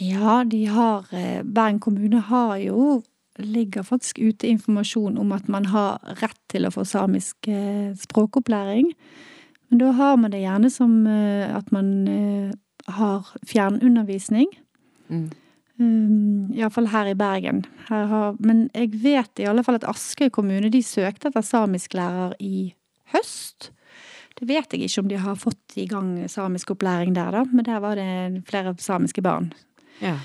Ja, 0.02 0.42
de 0.44 0.66
har 0.74 1.06
eh, 1.14 1.44
Bergen 1.46 1.80
kommune 1.84 2.24
har 2.30 2.58
jo 2.58 3.02
ligger 3.38 3.86
faktisk 3.86 4.20
ute 4.22 4.48
informasjon 4.48 5.18
om 5.18 5.32
at 5.34 5.48
man 5.50 5.66
har 5.74 6.02
rett 6.22 6.40
til 6.54 6.68
å 6.68 6.74
få 6.74 6.86
samisk 6.86 7.48
eh, 7.50 7.94
språkopplæring. 7.98 8.92
Men 9.70 9.82
da 9.82 9.94
har 9.98 10.18
man 10.22 10.34
det 10.34 10.44
gjerne 10.44 10.70
som 10.74 11.06
eh, 11.10 11.50
at 11.50 11.72
man 11.74 11.94
har 12.88 13.30
fjernundervisning. 13.48 14.50
Mm. 15.10 15.30
Um, 15.80 16.52
Iallfall 16.54 16.92
her 16.94 17.10
i 17.10 17.16
Bergen. 17.18 17.64
Her 17.90 18.06
har, 18.12 18.36
men 18.40 18.68
jeg 18.76 18.92
vet 19.04 19.42
i 19.42 19.48
alle 19.50 19.64
fall 19.66 19.80
at 19.80 19.88
Askøy 19.90 20.30
kommune 20.34 20.70
de 20.74 20.84
søkte 20.86 21.32
etter 21.32 21.46
samisklærer 21.46 22.36
i 22.40 22.74
høst. 23.16 23.72
Det 24.40 24.48
vet 24.50 24.74
jeg 24.74 24.86
ikke 24.86 25.02
om 25.02 25.10
de 25.10 25.18
har 25.22 25.36
fått 25.40 25.78
i 25.78 25.88
gang 25.90 26.16
samiskopplæring 26.30 27.14
der, 27.16 27.32
da, 27.32 27.44
men 27.52 27.66
der 27.66 27.82
var 27.82 27.98
det 27.98 28.44
flere 28.50 28.76
samiske 28.78 29.22
barn. 29.22 29.52
Ja. 30.02 30.18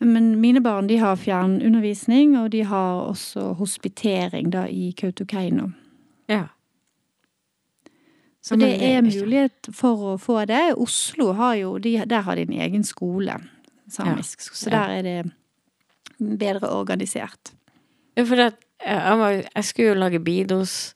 Men 0.00 0.36
mine 0.40 0.60
barn 0.60 0.88
de 0.88 0.98
har 1.00 1.16
fjernundervisning, 1.16 2.36
og 2.38 2.52
de 2.52 2.64
har 2.64 3.06
også 3.06 3.54
hospitering 3.58 4.52
da 4.52 4.66
i 4.66 4.92
Kautokeino. 4.96 5.70
ja. 6.28 6.46
Så 8.46 8.54
det 8.54 8.76
er 8.78 9.02
mulighet 9.02 9.68
for 9.74 10.02
å 10.06 10.18
få 10.22 10.44
det. 10.46 10.76
Oslo 10.78 11.32
har 11.34 11.56
jo, 11.58 11.72
de, 11.82 11.96
der 12.06 12.22
har 12.22 12.38
de 12.38 12.44
en 12.46 12.60
egen 12.62 12.84
skole, 12.86 13.34
samisk. 13.88 14.40
Så 14.54 14.70
der 14.70 14.88
er 14.98 15.02
det 15.02 15.32
bedre 16.38 16.68
organisert. 16.70 17.52
Ja, 18.16 18.22
for 18.24 18.34
det, 18.36 18.54
jeg 18.86 19.18
var- 19.18 19.42
jeg 19.54 19.64
skulle 19.64 19.88
jo 19.88 19.94
lage 19.94 20.20
bidos. 20.20 20.92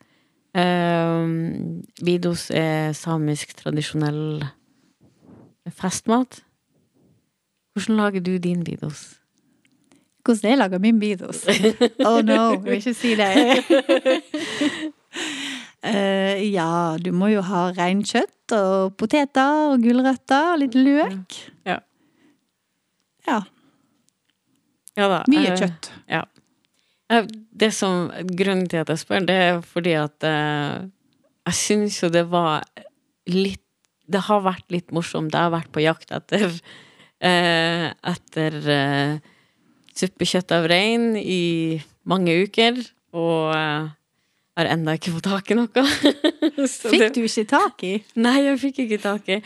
Um, 0.54 1.82
bidos 2.04 2.50
er 2.50 2.92
samisk 2.92 3.54
tradisjonell 3.56 4.42
festmat. 5.70 6.40
Hvordan 7.74 7.96
lager 7.96 8.20
du 8.20 8.36
din 8.38 8.64
bidos? 8.64 9.16
Hvordan 10.24 10.50
jeg 10.50 10.58
lager 10.58 10.78
min 10.78 10.98
bidos? 11.00 11.44
Oh 12.06 12.20
no, 12.24 12.50
jeg 12.50 12.64
vil 12.64 12.72
ikke 12.72 12.94
si 12.94 13.14
det. 13.14 13.30
uh, 15.84 16.50
ja, 16.58 16.96
du 17.04 17.12
må 17.16 17.28
jo 17.32 17.42
ha 17.46 17.68
reinkjøtt 17.76 18.54
og 18.56 18.96
poteter 19.00 19.70
og 19.70 19.82
gulrøtter 19.84 20.54
og 20.54 20.58
litt 20.64 20.74
løk. 20.74 21.38
Ja. 21.68 21.78
Ja, 23.28 23.40
Ja 24.98 25.08
da. 25.08 25.22
mye 25.30 25.56
kjøtt. 25.56 25.90
Ja. 26.10 26.24
Det 27.60 27.72
som, 27.74 28.10
grunnen 28.38 28.68
til 28.70 28.82
at 28.82 28.90
jeg 28.92 29.02
spør, 29.02 29.24
det 29.26 29.36
er 29.48 29.60
fordi 29.66 29.96
at 29.98 30.26
eh, 30.26 30.86
jeg 31.48 31.58
syns 31.58 31.98
jo 32.02 32.10
det 32.12 32.26
var 32.30 32.66
litt 33.30 33.62
Det 34.10 34.24
har 34.26 34.40
vært 34.42 34.66
litt 34.74 34.88
morsomt. 34.90 35.30
Jeg 35.30 35.46
har 35.46 35.52
vært 35.54 35.70
på 35.70 35.82
jakt 35.84 36.10
etter 36.10 36.48
eh, 37.30 37.86
etter 38.10 38.56
eh, 38.74 39.12
suppekjøtt 39.94 40.50
av 40.56 40.66
rein 40.70 41.12
i 41.14 41.78
mange 42.10 42.34
uker. 42.42 42.80
Og, 43.14 43.52
eh, 43.54 43.90
har 44.58 44.70
ennå 44.74 44.96
ikke 44.98 45.14
fått 45.14 45.28
tak 45.30 45.50
i 45.52 45.56
noe. 45.58 45.84
Fikk 46.90 47.14
du 47.14 47.22
ikke 47.22 47.46
tak 47.48 47.84
i? 47.86 47.92
Nei, 48.18 48.36
jeg 48.48 48.58
fikk 48.60 48.82
ikke 48.84 48.98
tak 49.02 49.30
i. 49.30 49.38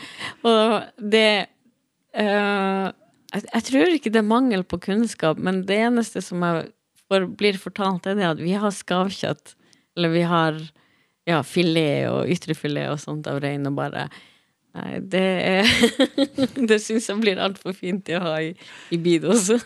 Og 0.49 1.05
det 1.13 1.29
eh, 2.17 2.87
jeg, 3.35 3.43
jeg 3.51 3.67
tror 3.69 3.93
ikke 3.97 4.11
det 4.13 4.21
er 4.21 4.27
mangel 4.27 4.63
på 4.63 4.79
kunnskap, 4.87 5.39
men 5.41 5.63
det 5.67 5.77
eneste 5.89 6.23
som 6.23 6.43
jeg 6.45 6.69
får, 7.11 7.27
blir 7.39 7.59
fortalt, 7.59 8.07
er 8.07 8.17
det 8.19 8.29
at 8.29 8.41
vi 8.41 8.55
har 8.57 8.73
skavkjøtt. 8.73 9.55
Eller 9.95 10.11
vi 10.11 10.23
har 10.27 10.57
ja, 11.27 11.41
filet 11.45 12.07
og 12.11 12.31
ytrefilet 12.31 12.91
og 12.93 13.01
sånt 13.01 13.27
av 13.31 13.41
rein, 13.43 13.67
og 13.67 13.77
bare 13.79 14.07
Nei, 14.75 14.97
det 14.99 15.21
er 15.23 15.69
Det 16.69 16.81
syns 16.83 17.05
jeg 17.07 17.21
blir 17.21 17.39
altfor 17.39 17.71
fint 17.77 18.03
til 18.07 18.19
å 18.19 18.25
ha 18.25 18.33
i, 18.43 18.49
i 18.91 18.99
Bidos. 19.01 19.51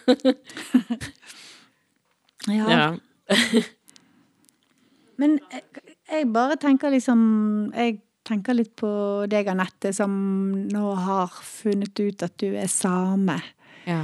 Ja. 2.47 2.65
ja. 2.71 2.83
Men 5.19 5.33
jeg, 5.51 5.83
jeg 6.07 6.27
bare 6.31 6.55
tenker 6.55 6.93
liksom 6.93 7.19
Jeg 7.75 7.97
tenker 8.25 8.55
litt 8.55 8.71
på 8.79 8.89
deg, 9.29 9.49
Anette, 9.51 9.91
som 9.93 10.13
nå 10.71 10.93
har 11.03 11.33
funnet 11.43 11.99
ut 11.99 12.23
at 12.23 12.37
du 12.39 12.47
er 12.53 12.71
same. 12.71 13.35
Ja. 13.89 14.03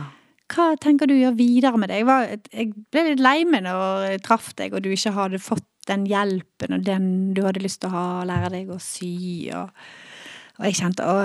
Hva 0.51 0.75
tenker 0.77 1.09
du 1.09 1.15
gjør 1.17 1.37
videre 1.39 1.79
med 1.81 1.89
det? 1.89 2.01
Jeg, 2.03 2.07
var, 2.09 2.27
jeg 2.53 2.73
ble 2.93 3.05
litt 3.07 3.23
lei 3.23 3.39
meg 3.49 3.63
når 3.65 4.03
jeg 4.11 4.25
traff 4.27 4.51
deg, 4.59 4.75
og 4.75 4.83
du 4.85 4.91
ikke 4.93 5.15
hadde 5.15 5.41
fått 5.41 5.65
den 5.89 6.05
hjelpen 6.09 6.77
og 6.77 6.85
den 6.85 7.07
du 7.37 7.43
hadde 7.45 7.61
lyst 7.61 7.81
til 7.81 7.91
å 7.91 7.95
ha, 7.95 8.05
lære 8.29 8.51
deg 8.53 8.69
å 8.73 8.77
sy. 8.81 9.15
Og, 9.57 9.73
og 10.59 10.67
jeg 10.69 10.77
kjente 10.81 11.07
å, 11.09 11.17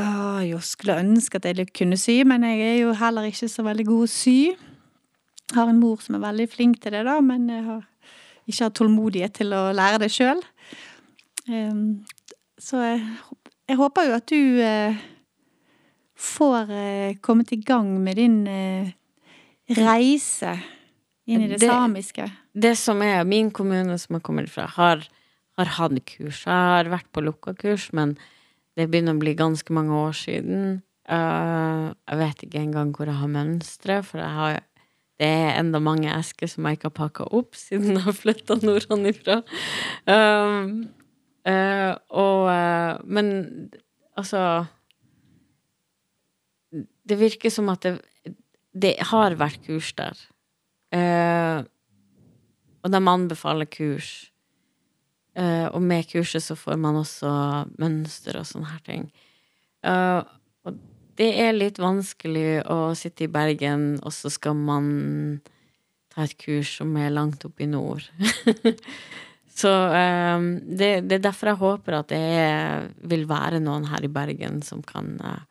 jeg 0.45 0.64
skulle 0.64 0.99
ønske 1.02 1.40
at 1.40 1.49
jeg 1.50 1.69
kunne 1.76 2.00
sy, 2.00 2.21
men 2.29 2.45
jeg 2.49 2.64
er 2.64 2.79
jo 2.81 2.97
heller 2.97 3.29
ikke 3.29 3.49
så 3.52 3.64
veldig 3.67 3.87
god 3.90 4.09
å 4.09 4.11
sy. 4.14 4.38
Jeg 4.50 5.59
har 5.59 5.69
en 5.69 5.83
mor 5.83 6.00
som 6.05 6.17
er 6.17 6.25
veldig 6.25 6.49
flink 6.52 6.81
til 6.81 6.97
det, 6.97 7.05
da, 7.09 7.19
men 7.25 7.49
jeg 7.50 7.64
har 7.69 7.85
ikke 8.50 8.67
har 8.67 8.75
tålmodighet 8.75 9.37
til 9.40 9.55
å 9.55 9.62
lære 9.76 10.02
det 10.05 10.11
sjøl. 10.14 10.43
så 12.61 12.83
jeg, 12.85 13.00
jeg 13.69 13.79
håper 13.79 14.09
jo 14.09 14.17
at 14.17 14.31
du 14.31 14.61
eh, 14.64 15.00
får 16.21 16.71
eh, 16.71 17.15
kommet 17.25 17.53
i 17.53 17.61
gang 17.65 17.89
med 18.05 18.19
din 18.21 18.43
eh, 18.49 18.93
reise 19.79 20.59
inn 21.27 21.47
i 21.47 21.49
det, 21.49 21.61
Det- 21.62 21.71
samiske. 21.71 22.31
Det 22.53 22.77
som 22.79 23.00
er 23.03 23.25
min 23.25 23.50
kommune 23.50 23.97
som 23.99 24.17
jeg 24.17 24.23
kommer 24.27 24.49
fra, 24.50 24.67
har, 24.67 25.07
har 25.59 25.67
hatt 25.79 26.05
kurs. 26.05 26.45
Jeg 26.45 26.53
har 26.53 26.91
vært 26.91 27.11
på 27.12 27.23
lukka 27.23 27.55
kurs, 27.55 27.93
men 27.93 28.17
det 28.77 28.89
begynner 28.91 29.15
å 29.15 29.23
bli 29.23 29.35
ganske 29.39 29.73
mange 29.73 29.95
år 29.95 30.17
siden. 30.19 30.83
Eh, 31.09 31.93
jeg 32.11 32.19
vet 32.19 32.43
ikke 32.43 32.65
engang 32.65 32.93
hvor 32.93 33.07
jeg 33.07 33.21
har 33.21 33.31
mønsteret, 33.31 34.05
for 34.05 34.19
har, 34.19 34.61
det 35.21 35.29
er 35.29 35.59
enda 35.61 35.79
mange 35.79 36.11
esker 36.11 36.50
som 36.50 36.67
jeg 36.67 36.79
ikke 36.79 36.91
har 36.91 36.99
pakka 36.99 37.29
opp 37.31 37.55
siden 37.55 37.95
jeg 37.97 38.05
har 38.05 38.17
flytta 38.17 38.59
nordenfra. 38.62 39.43
Um, 40.07 40.89
uh, 41.47 41.95
og 42.11 43.05
Men 43.05 43.71
altså 44.17 44.67
Det 47.07 47.19
virker 47.21 47.52
som 47.52 47.71
at 47.73 47.87
det, 47.87 47.95
det 48.73 48.97
har 49.11 49.37
vært 49.40 49.62
kurs 49.66 49.92
der. 49.99 50.19
Uh, 50.90 51.62
og 52.83 52.92
de 52.92 53.00
anbefaler 53.00 53.69
kurs. 53.71 54.30
Uh, 55.38 55.71
og 55.71 55.83
med 55.83 56.09
kurset 56.11 56.42
så 56.42 56.57
får 56.59 56.78
man 56.80 56.99
også 57.00 57.30
mønster 57.78 58.40
og 58.40 58.49
sånne 58.49 58.73
her 58.73 58.83
ting. 58.87 59.07
Uh, 59.87 60.25
og 60.66 60.76
det 61.21 61.30
er 61.42 61.57
litt 61.57 61.78
vanskelig 61.80 62.62
å 62.71 62.92
sitte 62.99 63.26
i 63.26 63.33
Bergen, 63.33 63.95
og 64.02 64.12
så 64.14 64.30
skal 64.33 64.57
man 64.59 64.90
ta 66.11 66.25
et 66.25 66.37
kurs 66.40 66.75
som 66.80 66.92
er 66.99 67.12
langt 67.14 67.45
oppe 67.47 67.64
i 67.64 67.71
nord. 67.71 68.07
så 69.61 69.71
um, 69.71 70.50
det, 70.64 70.92
det 71.07 71.19
er 71.19 71.26
derfor 71.28 71.52
jeg 71.52 71.61
håper 71.61 71.99
at 72.00 72.12
det 72.12 73.04
vil 73.12 73.26
være 73.30 73.62
noen 73.62 73.88
her 73.92 74.07
i 74.07 74.12
Bergen 74.12 74.61
som 74.66 74.83
kan, 74.87 75.14
eh, 75.23 75.45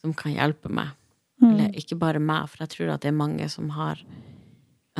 som 0.00 0.14
kan 0.16 0.32
hjelpe 0.34 0.68
meg. 0.72 0.94
Mm. 1.40 1.50
Eller 1.52 1.76
ikke 1.80 1.96
bare 2.00 2.20
meg, 2.20 2.48
for 2.52 2.64
jeg 2.64 2.72
tror 2.74 2.94
at 2.94 3.02
det 3.04 3.08
er 3.12 3.16
mange 3.20 3.46
som 3.52 3.70
har 3.76 4.00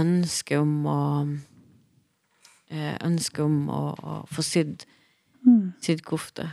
ønske 0.01 0.57
om 0.61 0.75
å 0.89 1.01
eh, 2.71 2.97
Ønske 3.05 3.43
om 3.45 3.63
å, 3.69 3.83
å 3.99 4.19
få 4.31 4.45
sydd, 4.47 4.87
Mm. 5.41 5.73
sydd 5.81 6.03
kofte. 6.05 6.45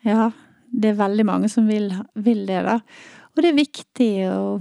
Ja, 0.00 0.30
det 0.72 0.88
er 0.88 0.94
veldig 0.96 1.26
mange 1.28 1.50
som 1.52 1.66
vil, 1.68 1.90
vil 2.16 2.46
det, 2.48 2.62
da. 2.64 2.78
Og 3.36 3.42
det 3.44 3.50
er 3.50 3.58
viktig, 3.58 4.08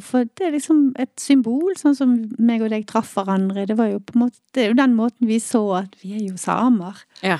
for 0.04 0.28
det 0.28 0.46
er 0.50 0.52
liksom 0.58 0.82
et 1.00 1.14
symbol, 1.20 1.72
sånn 1.80 1.96
som 1.96 2.12
meg 2.44 2.62
og 2.64 2.74
deg 2.74 2.84
traff 2.88 3.14
hverandre. 3.16 3.64
Det 3.68 3.78
var 3.80 3.88
jo 3.94 4.02
på 4.04 4.18
en 4.18 4.26
måte, 4.26 4.40
det 4.52 4.66
er 4.66 4.70
jo 4.74 4.78
den 4.82 4.98
måten 5.00 5.28
vi 5.32 5.40
så 5.44 5.64
at 5.80 5.96
vi 6.04 6.12
er 6.18 6.26
jo 6.28 6.36
samer. 6.40 7.00
Ja. 7.24 7.40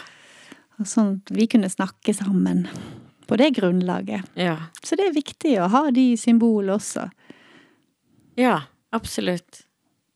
Og 0.80 0.88
sånn 0.88 1.18
at 1.20 1.32
vi 1.36 1.50
kunne 1.52 1.68
snakke 1.72 2.16
sammen 2.16 2.66
på 3.32 3.40
det 3.40 3.54
grunnlaget. 3.56 4.28
Ja. 4.36 4.58
Så 4.84 4.98
det 5.00 5.08
er 5.08 5.16
viktig 5.16 5.56
å 5.64 5.70
ha 5.72 5.86
de 5.96 6.12
symbolene 6.20 6.76
også. 6.76 7.08
ja 8.36 8.62
absolutt. 8.92 9.62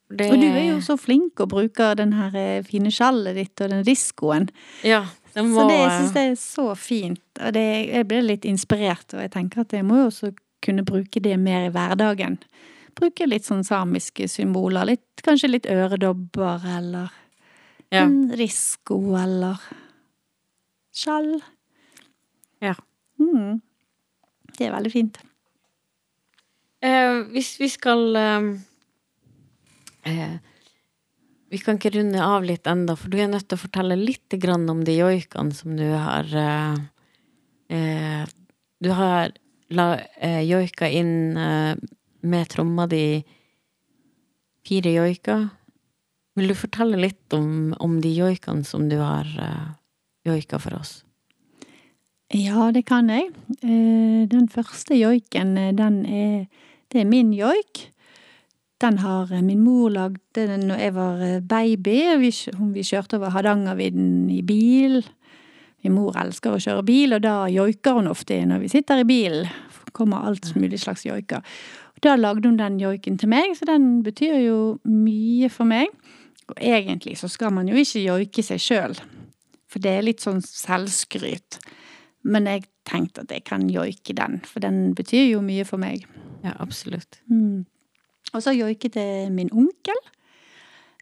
Det, 0.09 0.27
Og 0.31 0.37
du 0.37 0.45
er 0.45 0.65
jo 0.67 0.81
så 0.83 0.97
flink 0.99 1.39
og 1.39 1.49
bruker 1.49 1.95
den 1.97 2.11
her 2.13 2.35
eh, 2.37 2.63
fine 2.67 2.91
skjallet 2.93 3.39
ditt 3.39 3.61
og 3.63 3.71
den 3.71 3.85
diskoen. 3.87 4.49
Ja, 4.85 5.05
det 5.33 5.43
må 5.47 5.63
Så 5.63 5.67
det 5.69 5.77
jeg 5.79 5.93
syns 5.93 6.13
det 6.13 6.23
er 6.25 6.35
så 6.39 6.65
fint. 6.77 7.23
Og 7.39 7.55
det, 7.55 7.65
jeg 7.89 8.07
ble 8.11 8.21
litt 8.21 8.45
inspirert, 8.45 9.07
og 9.15 9.23
jeg 9.23 9.31
tenker 9.33 9.63
at 9.63 9.73
jeg 9.73 9.87
må 9.87 10.03
jo 10.03 10.09
også 10.11 10.31
kunne 10.65 10.85
bruke 10.85 11.23
det 11.23 11.35
mer 11.41 11.69
i 11.69 11.73
hverdagen. 11.73 12.37
Bruke 12.95 13.27
litt 13.27 13.47
sånn 13.47 13.65
samiske 13.67 14.27
symboler. 14.31 14.91
Litt, 14.91 15.23
kanskje 15.25 15.51
litt 15.55 15.69
øredobber, 15.71 16.67
eller 16.77 17.15
ja. 17.89 18.05
en 18.05 18.29
risko, 18.37 18.99
eller 19.19 19.63
skjall. 20.95 21.33
Ja. 22.63 22.77
Mm. 23.21 23.61
Det 24.55 24.67
er 24.67 24.75
veldig 24.75 24.91
fint. 24.93 25.19
Eh, 26.85 27.21
hvis 27.33 27.55
vi 27.59 27.69
skal 27.71 28.15
eh, 28.19 28.49
eh, 30.11 30.35
Vi 31.49 31.61
kan 31.61 31.79
ikke 31.79 31.93
runde 31.95 32.21
av 32.21 32.43
litt 32.43 32.67
enda, 32.67 32.97
for 32.99 33.09
du 33.09 33.17
er 33.21 33.29
nødt 33.31 33.47
til 33.47 33.57
å 33.57 33.63
fortelle 33.63 33.95
litt 33.97 34.35
om 34.43 34.83
de 34.83 34.97
joikene 34.97 35.55
som 35.55 35.75
du 35.77 35.87
har 35.93 36.29
eh, 36.35 36.75
eh, 37.69 38.25
Du 38.83 38.91
har 38.91 39.31
la, 39.69 39.87
eh, 40.19 40.41
joika 40.43 40.89
inn 40.89 41.33
med 42.25 42.49
tromma 42.49 42.87
di 42.87 43.23
fire 44.65 44.91
joiker. 44.91 45.47
Vil 46.35 46.51
du 46.51 46.55
fortelle 46.55 46.97
litt 46.99 47.33
om, 47.33 47.73
om 47.79 48.01
de 48.01 48.11
joikene 48.11 48.65
som 48.65 48.89
du 48.89 48.97
har 48.99 49.25
joika 50.25 50.59
for 50.59 50.75
oss? 50.75 51.04
Ja, 52.33 52.71
det 52.73 52.85
kan 52.85 53.09
jeg. 53.09 53.29
Eh, 53.61 54.25
Den 54.27 54.47
første 54.49 54.95
joiken, 54.95 55.57
eh, 55.57 55.73
den 55.73 56.05
er 56.05 56.47
Det 56.91 57.01
er 57.01 57.05
min 57.05 57.33
joik. 57.33 57.91
Den 58.79 58.97
har 58.97 59.31
eh, 59.31 59.41
min 59.41 59.59
mor 59.59 59.89
lagd 59.89 60.21
den 60.35 60.67
når 60.67 60.75
jeg 60.79 60.95
var 60.95 61.41
baby. 61.41 62.17
Vi, 62.19 62.31
vi 62.73 62.83
kjørte 62.83 63.17
over 63.17 63.29
Hardangervidda 63.29 64.33
i 64.33 64.41
bil. 64.41 65.03
Min 65.83 65.93
mor 65.93 66.15
elsker 66.17 66.51
å 66.51 66.59
kjøre 66.59 66.85
bil, 66.85 67.13
og 67.13 67.21
da 67.21 67.47
joiker 67.47 67.93
hun 67.93 68.07
ofte 68.07 68.45
når 68.45 68.59
vi 68.59 68.67
sitter 68.67 68.99
i 68.99 69.03
bilen. 69.03 69.47
Kommer 69.93 70.25
alt 70.25 70.55
mulig 70.55 70.79
slags 70.79 71.05
joiker. 71.05 71.41
Da 72.03 72.15
lagde 72.15 72.47
hun 72.49 72.57
den 72.57 72.79
joiken 72.79 73.17
til 73.17 73.29
meg, 73.29 73.55
så 73.55 73.65
den 73.65 74.03
betyr 74.03 74.39
jo 74.45 74.79
mye 74.83 75.49
for 75.49 75.65
meg. 75.65 75.87
Og 76.49 76.57
egentlig 76.59 77.17
så 77.17 77.27
skal 77.27 77.53
man 77.53 77.67
jo 77.67 77.75
ikke 77.75 78.03
joike 78.03 78.43
seg 78.43 78.59
sjøl, 78.59 78.97
for 79.67 79.79
det 79.79 79.91
er 79.91 80.05
litt 80.05 80.21
sånn 80.21 80.41
selvskryt. 80.45 81.59
Men 82.25 82.49
jeg 82.49 82.65
tenkte 82.89 83.21
at 83.25 83.31
jeg 83.33 83.43
kan 83.45 83.67
joike 83.69 84.15
den, 84.17 84.39
for 84.49 84.63
den 84.63 84.95
betyr 84.97 85.27
jo 85.29 85.43
mye 85.45 85.65
for 85.67 85.81
meg. 85.81 86.07
Ja, 86.45 86.55
absolutt. 86.61 87.19
Mm. 87.29 87.65
Og 88.33 88.41
så 88.43 88.53
joiket 88.55 88.97
jeg 88.97 89.31
min 89.33 89.51
onkel. 89.53 89.99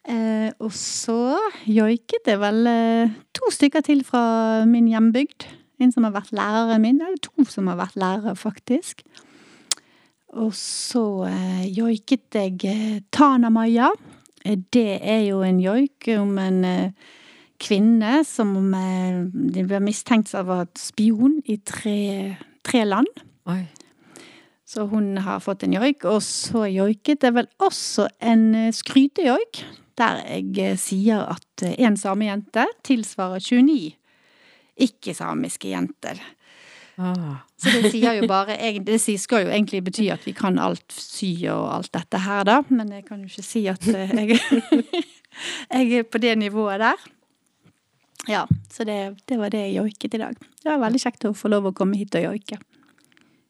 Eh, 0.04 0.52
og 0.60 0.74
så 0.76 1.38
joiket 1.64 2.28
jeg 2.28 2.40
vel 2.42 2.68
eh, 2.68 3.14
to 3.36 3.52
stykker 3.56 3.86
til 3.88 4.04
fra 4.04 4.66
min 4.68 4.90
hjembygd. 4.92 5.48
En 5.80 5.92
som 5.96 6.04
har 6.08 6.14
vært 6.16 6.36
læreren 6.36 6.84
min, 6.84 7.00
eller 7.02 7.20
to 7.24 7.48
som 7.50 7.72
har 7.72 7.80
vært 7.80 7.96
lærere, 8.00 8.36
faktisk. 8.40 9.06
Og 10.34 10.52
så 10.58 11.06
eh, 11.30 11.66
joiket 11.72 12.36
jeg 12.36 12.60
eh, 12.68 13.00
Tana-Maja. 13.16 13.92
Eh, 14.44 14.60
Det 14.74 15.00
er 15.00 15.24
jo 15.30 15.42
en 15.46 15.60
joik 15.64 16.12
om 16.18 16.38
en 16.42 16.64
eh, 16.68 17.12
kvinne 17.64 18.20
som 18.28 18.56
eh, 18.76 19.24
de 19.32 19.64
ble 19.68 19.80
mistenkt 19.84 20.34
av 20.36 20.50
å 20.50 20.60
være 20.64 20.82
spion 20.82 21.40
i 21.50 21.58
tre, 21.64 22.36
tre 22.66 22.84
land. 22.88 23.24
Oi. 23.50 23.64
Så 24.68 24.88
hun 24.90 25.18
har 25.22 25.44
fått 25.44 25.66
en 25.68 25.76
joik, 25.76 26.06
og 26.10 26.22
så 26.26 26.66
joiket 26.72 27.26
jeg 27.28 27.36
vel 27.36 27.50
også 27.64 28.08
en 28.24 28.46
eh, 28.58 28.72
skrytejoik, 28.76 29.64
der 30.00 30.24
jeg 30.26 30.54
eh, 30.64 30.80
sier 30.82 31.28
at 31.36 31.66
én 31.70 31.94
en 31.94 32.00
samejente 32.00 32.66
tilsvarer 32.88 33.44
29 33.44 33.94
ikke-samiske 34.84 35.70
jenter. 35.70 36.22
Ah. 36.98 37.44
Så 37.58 37.72
det 37.82 37.92
sier 37.94 38.20
jo 38.20 38.28
bare 38.30 38.54
Det 38.86 39.00
skal 39.02 39.48
jo 39.48 39.50
egentlig 39.50 39.84
bety 39.86 40.12
at 40.14 40.26
vi 40.28 40.34
kan 40.38 40.60
alt 40.62 40.94
sy 40.94 41.46
og 41.50 41.66
alt 41.78 41.94
dette 41.94 42.22
her, 42.26 42.44
da, 42.46 42.62
men 42.70 42.92
jeg 42.94 43.06
kan 43.06 43.22
jo 43.22 43.30
ikke 43.30 43.46
si 43.46 43.66
at 43.70 43.86
jeg, 43.86 44.40
jeg 45.74 45.94
er 46.00 46.04
på 46.10 46.22
det 46.22 46.38
nivået 46.38 46.82
der. 46.82 47.12
Ja, 48.30 48.46
så 48.72 48.86
det, 48.88 49.00
det 49.28 49.38
var 49.40 49.52
det 49.52 49.66
jeg 49.66 49.82
joiket 49.82 50.16
i 50.16 50.22
dag. 50.22 50.38
Det 50.40 50.70
var 50.70 50.82
veldig 50.86 51.02
kjekt 51.04 51.28
å 51.28 51.34
få 51.36 51.52
lov 51.52 51.70
å 51.70 51.76
komme 51.76 52.00
hit 52.00 52.16
og 52.20 52.28
joike. 52.30 52.60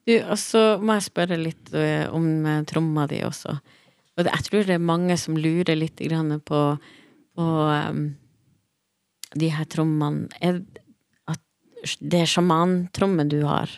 Du, 0.04 0.14
og 0.18 0.36
så 0.40 0.64
må 0.82 0.98
jeg 0.98 1.06
spørre 1.06 1.38
litt 1.40 1.72
eh, 1.72 2.04
om 2.12 2.26
eh, 2.48 2.64
tromma 2.68 3.06
di 3.08 3.22
også. 3.24 3.54
Og 4.18 4.28
jeg 4.28 4.46
tror 4.46 4.66
det 4.66 4.76
er 4.76 4.88
mange 4.92 5.16
som 5.18 5.38
lurer 5.38 5.78
litt 5.78 6.02
på, 6.46 6.60
på 7.34 7.46
um, 7.90 8.02
de 9.34 9.48
her 9.50 9.66
trommene. 9.66 10.28
Er 10.40 10.60
det 12.00 12.20
er 12.22 12.30
sjamantromme 12.30 13.26
du 13.28 13.42
har? 13.44 13.68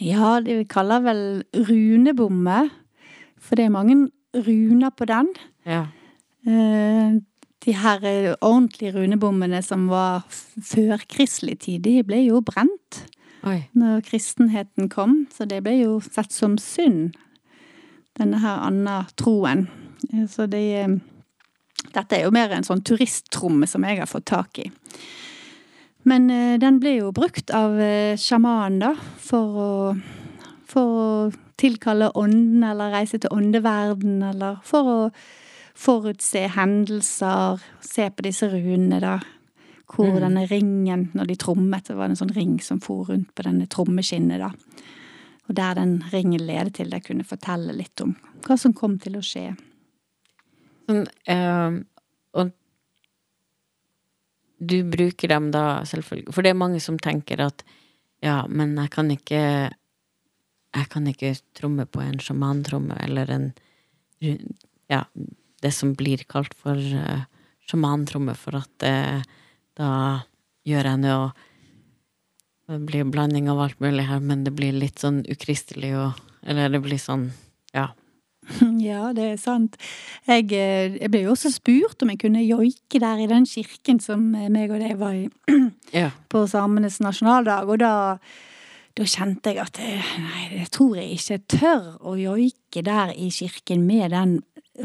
Ja, 0.00 0.38
det 0.40 0.56
vi 0.62 0.68
kaller 0.68 1.02
vel 1.04 1.24
runebomme, 1.52 2.70
for 3.40 3.58
det 3.58 3.66
er 3.66 3.74
mange 3.74 3.96
runer 4.32 4.94
på 4.96 5.08
den. 5.10 5.28
Ja. 5.68 5.82
Eh, 6.48 7.18
De 7.64 7.74
her 7.76 8.04
eh, 8.08 8.34
ordentlige 8.40 8.94
runebommene 8.96 9.60
som 9.64 9.88
var 9.90 10.24
før 10.30 11.02
kristelig 11.10 11.58
tid, 11.66 11.82
de 11.84 12.00
ble 12.06 12.22
jo 12.24 12.40
brent 12.44 13.02
Oi. 13.44 13.58
når 13.76 14.04
kristenheten 14.08 14.88
kom, 14.92 15.26
så 15.32 15.44
det 15.48 15.62
ble 15.64 15.76
jo 15.82 15.98
sett 16.04 16.32
som 16.32 16.56
synd, 16.60 17.16
denne 18.16 18.40
her 18.40 18.64
anna 18.66 19.02
troen. 19.20 19.66
Eh, 20.12 20.26
Så 20.28 20.48
det 20.50 20.66
eh, 20.84 20.98
Dette 21.90 22.12
er 22.12 22.26
jo 22.26 22.30
mer 22.30 22.52
en 22.52 22.62
sånn 22.62 22.82
turisttromme 22.84 23.66
som 23.66 23.82
jeg 23.88 23.98
har 23.98 24.06
fått 24.06 24.26
tak 24.28 24.58
i. 24.60 24.66
Men 26.04 26.28
den 26.60 26.76
ble 26.78 26.92
jo 26.98 27.08
brukt 27.16 27.50
av 27.56 27.72
sjamanen, 28.20 28.76
da, 28.84 28.90
for 29.18 29.56
å, 29.64 29.70
for 30.68 30.98
å 31.00 31.08
tilkalle 31.58 32.10
ånden, 32.20 32.60
eller 32.68 32.92
reise 32.92 33.18
til 33.18 33.32
åndeverden, 33.32 34.20
eller 34.28 34.60
for 34.62 34.92
å 34.92 34.98
forutse 35.80 36.42
hendelser, 36.54 37.60
se 37.80 38.10
på 38.12 38.24
disse 38.26 38.48
runene, 38.52 39.00
da. 39.00 39.18
Hvor 39.90 40.12
Mm. 40.12 40.20
denne 40.20 40.46
ringen, 40.50 41.10
når 41.14 41.26
de 41.26 41.36
trommet, 41.36 41.86
det 41.88 41.96
var 41.96 42.10
en 42.10 42.16
sånn 42.16 42.34
ring 42.36 42.60
som 42.62 42.78
for 42.80 43.06
rundt 43.08 43.34
på 43.34 43.42
denne 43.42 43.66
trommeskinnet, 43.66 44.38
da. 44.38 44.52
Og 45.48 45.56
der 45.56 45.74
den 45.74 45.96
ringen 46.12 46.44
ledet 46.46 46.74
til, 46.74 46.90
det 46.90 47.02
kunne 47.04 47.24
fortelle 47.26 47.72
litt 47.74 48.00
om 48.04 48.14
hva 48.46 48.56
som 48.58 48.72
kom 48.72 48.98
til 49.02 49.16
å 49.18 49.24
skje. 49.24 49.56
Sånn, 50.88 51.06
øh, 51.28 51.80
og 52.34 52.52
du 54.60 54.82
bruker 54.84 55.28
dem 55.28 55.50
da 55.50 55.80
selvfølgelig 55.88 56.34
For 56.34 56.42
det 56.42 56.50
er 56.50 56.58
mange 56.58 56.80
som 56.80 56.98
tenker 56.98 57.40
at 57.40 57.62
ja, 58.22 58.46
men 58.46 58.74
jeg 58.76 58.90
kan 58.90 59.10
ikke 59.10 59.70
Jeg 60.76 60.88
kan 60.90 61.06
ikke 61.06 61.34
tromme 61.56 61.86
på 61.86 62.02
en 62.04 62.18
sjamantromme 62.18 62.96
eller 63.02 63.30
en 63.30 63.52
Ja, 64.90 65.04
det 65.60 65.72
som 65.76 65.94
blir 65.98 66.24
kalt 66.28 66.54
for 66.56 66.76
uh, 66.76 67.26
sjamantromme, 67.68 68.34
for 68.38 68.60
at 68.60 68.86
uh, 68.86 69.22
da 69.78 69.92
gjør 70.68 70.92
jeg 70.92 71.02
noe 71.04 71.30
Det 72.70 72.78
blir 72.86 73.08
blanding 73.10 73.48
av 73.50 73.60
alt 73.64 73.80
mulig 73.82 74.04
her, 74.06 74.20
men 74.22 74.44
det 74.44 74.52
blir 74.54 74.76
litt 74.76 75.00
sånn 75.02 75.24
ukristelig 75.30 75.94
og 75.98 76.20
Eller 76.46 76.70
det 76.70 76.82
blir 76.84 77.00
sånn 77.00 77.30
Ja. 77.74 77.90
Ja, 78.90 79.12
det 79.14 79.26
er 79.32 79.40
sant. 79.40 79.76
Jeg, 80.26 80.50
eh, 80.56 80.96
jeg 80.98 81.10
ble 81.12 81.24
jo 81.24 81.34
også 81.34 81.52
spurt 81.54 82.02
om 82.02 82.12
jeg 82.12 82.22
kunne 82.22 82.44
joike 82.44 83.00
der 83.02 83.22
i 83.22 83.28
den 83.30 83.46
kirken 83.48 84.00
som 84.02 84.30
eh, 84.34 84.50
meg 84.52 84.72
og 84.72 84.80
deg 84.82 84.96
var 85.00 85.16
i 85.16 85.28
Ja. 86.00 86.10
på 86.30 86.44
samenes 86.50 87.00
nasjonaldag, 87.02 87.68
og 87.70 87.80
da, 87.82 87.92
da 88.98 89.06
kjente 89.06 89.54
jeg 89.54 89.62
at 89.64 89.80
nei, 89.82 90.44
jeg 90.60 90.70
tror 90.74 90.98
jeg 91.00 91.18
ikke 91.18 91.40
tør 91.58 91.86
å 92.06 92.16
joike 92.18 92.84
der 92.86 93.14
i 93.16 93.30
kirken 93.34 93.86
med 93.86 94.14
den 94.14 94.38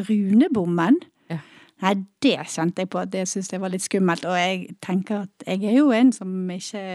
runebommen. 0.08 0.98
Ja. 1.32 1.40
Nei, 1.84 1.96
det 2.24 2.38
kjente 2.52 2.86
jeg 2.86 2.90
på 2.94 3.02
at 3.02 3.12
det 3.14 3.26
syntes 3.30 3.52
jeg 3.54 3.62
var 3.62 3.74
litt 3.74 3.84
skummelt, 3.86 4.26
og 4.26 4.38
jeg 4.40 4.78
tenker 4.84 5.26
at 5.26 5.46
jeg 5.48 5.64
er 5.70 5.78
jo 5.80 5.92
en 5.96 6.12
som 6.16 6.32
ikke 6.52 6.86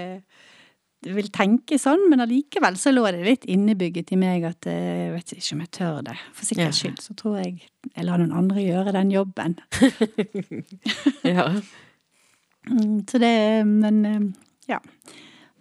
vil 1.00 1.31
tenke 1.33 1.79
sånn, 1.81 2.03
men 2.12 2.20
allikevel 2.20 2.74
så 2.76 2.90
lå 2.92 3.07
det 3.09 3.22
litt 3.24 3.44
innebygget 3.48 4.11
i 4.12 4.18
meg 4.20 4.42
at 4.44 4.66
eh, 4.68 5.07
jeg 5.07 5.12
vet 5.14 5.31
ikke 5.38 5.55
om 5.57 5.62
jeg 5.64 5.70
tør 5.79 6.00
det. 6.11 6.16
For 6.37 6.44
sikkerhets 6.48 6.81
skyld 6.83 7.00
så 7.00 7.16
tror 7.16 7.38
jeg 7.40 7.55
jeg 7.94 8.05
lar 8.05 8.20
noen 8.20 8.35
andre 8.37 8.61
gjøre 8.66 8.92
den 8.98 9.12
jobben. 9.14 9.57
ja. 11.24 11.46
Mm, 12.68 12.98
Så 13.09 13.18
det, 13.22 13.33
men 13.64 14.35
ja. 14.68 14.81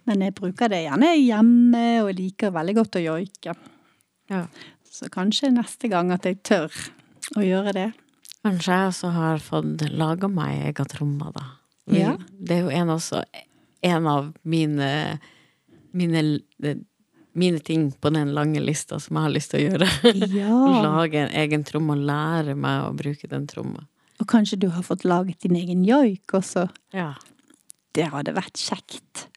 Men 0.04 0.24
jeg 0.26 0.34
bruker 0.36 0.68
det 0.72 0.82
gjerne 0.84 1.14
hjemme, 1.16 1.84
og 2.04 2.12
liker 2.18 2.52
veldig 2.52 2.76
godt 2.80 3.00
å 3.00 3.04
joike. 3.04 3.56
ja. 4.32 4.44
Så 4.90 5.06
kanskje 5.08 5.52
neste 5.54 5.86
gang 5.88 6.10
at 6.12 6.24
jeg 6.26 6.40
tør 6.44 6.68
å 7.36 7.44
gjøre 7.44 7.74
det. 7.76 7.88
Kanskje 8.44 8.76
jeg 8.76 8.90
også 8.92 9.10
har 9.14 9.42
fått 9.44 9.82
laga 9.92 10.28
meg 10.32 10.66
egen 10.70 10.88
tromme, 10.88 11.32
da. 11.36 11.46
Ja. 11.90 12.14
Det 12.30 12.56
er 12.56 12.62
jo 12.64 12.74
en, 12.82 12.92
også, 12.94 13.24
en 13.84 14.06
av 14.08 14.30
mine, 14.48 15.18
mine 15.92 16.22
mine 17.32 17.58
ting 17.58 17.92
på 17.92 18.10
den 18.10 18.32
lange 18.34 18.60
lista 18.60 18.98
som 19.00 19.16
jeg 19.16 19.26
har 19.26 19.34
lyst 19.34 19.52
til 19.52 19.60
å 19.60 19.68
gjøre. 19.68 19.88
Ja. 20.34 20.58
Lage 20.86 21.22
en 21.24 21.34
egen 21.42 21.64
tromme 21.66 21.94
og 21.96 22.04
lære 22.08 22.56
meg 22.58 22.86
å 22.88 22.94
bruke 22.96 23.30
den 23.30 23.46
tromma. 23.50 23.86
Og 24.20 24.28
kanskje 24.28 24.58
du 24.60 24.68
har 24.74 24.84
fått 24.84 25.06
laget 25.08 25.46
din 25.46 25.56
egen 25.56 25.84
joik 25.86 26.34
også. 26.36 26.66
Ja, 26.96 27.14
Det 27.96 28.10
hadde 28.12 28.34
vært 28.36 28.58
kjekt. 28.60 29.28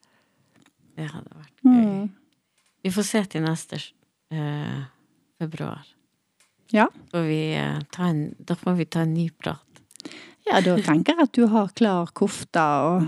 det 0.98 1.08
hadde 1.10 1.32
vært 1.34 1.64
gøy. 1.64 1.86
Mm. 2.04 2.10
Vi 2.84 2.92
får 2.92 3.06
se 3.08 3.22
til 3.32 3.46
neste 3.46 3.80
eh, 3.80 4.82
februar. 5.40 5.88
Ja. 6.72 6.88
Får 7.12 7.28
vi, 7.28 7.56
eh, 7.56 7.80
ta 7.92 8.06
en, 8.12 8.36
da 8.38 8.56
får 8.56 8.74
vi 8.80 8.86
ta 8.86 9.02
en 9.02 9.14
ny 9.14 9.30
prat. 9.30 9.60
Ja, 10.46 10.62
da 10.62 10.76
tenker 10.84 11.16
jeg 11.16 11.28
at 11.28 11.36
du 11.36 11.46
har 11.48 11.70
klar 11.76 12.10
kofta, 12.16 12.66
og, 12.88 13.06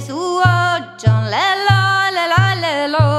Whoa, 0.07 0.95
John, 0.97 1.29
la 1.29 1.55
la 1.67 2.09
la 2.11 2.25
la 2.27 2.53
la 2.53 2.87
la. 2.87 3.09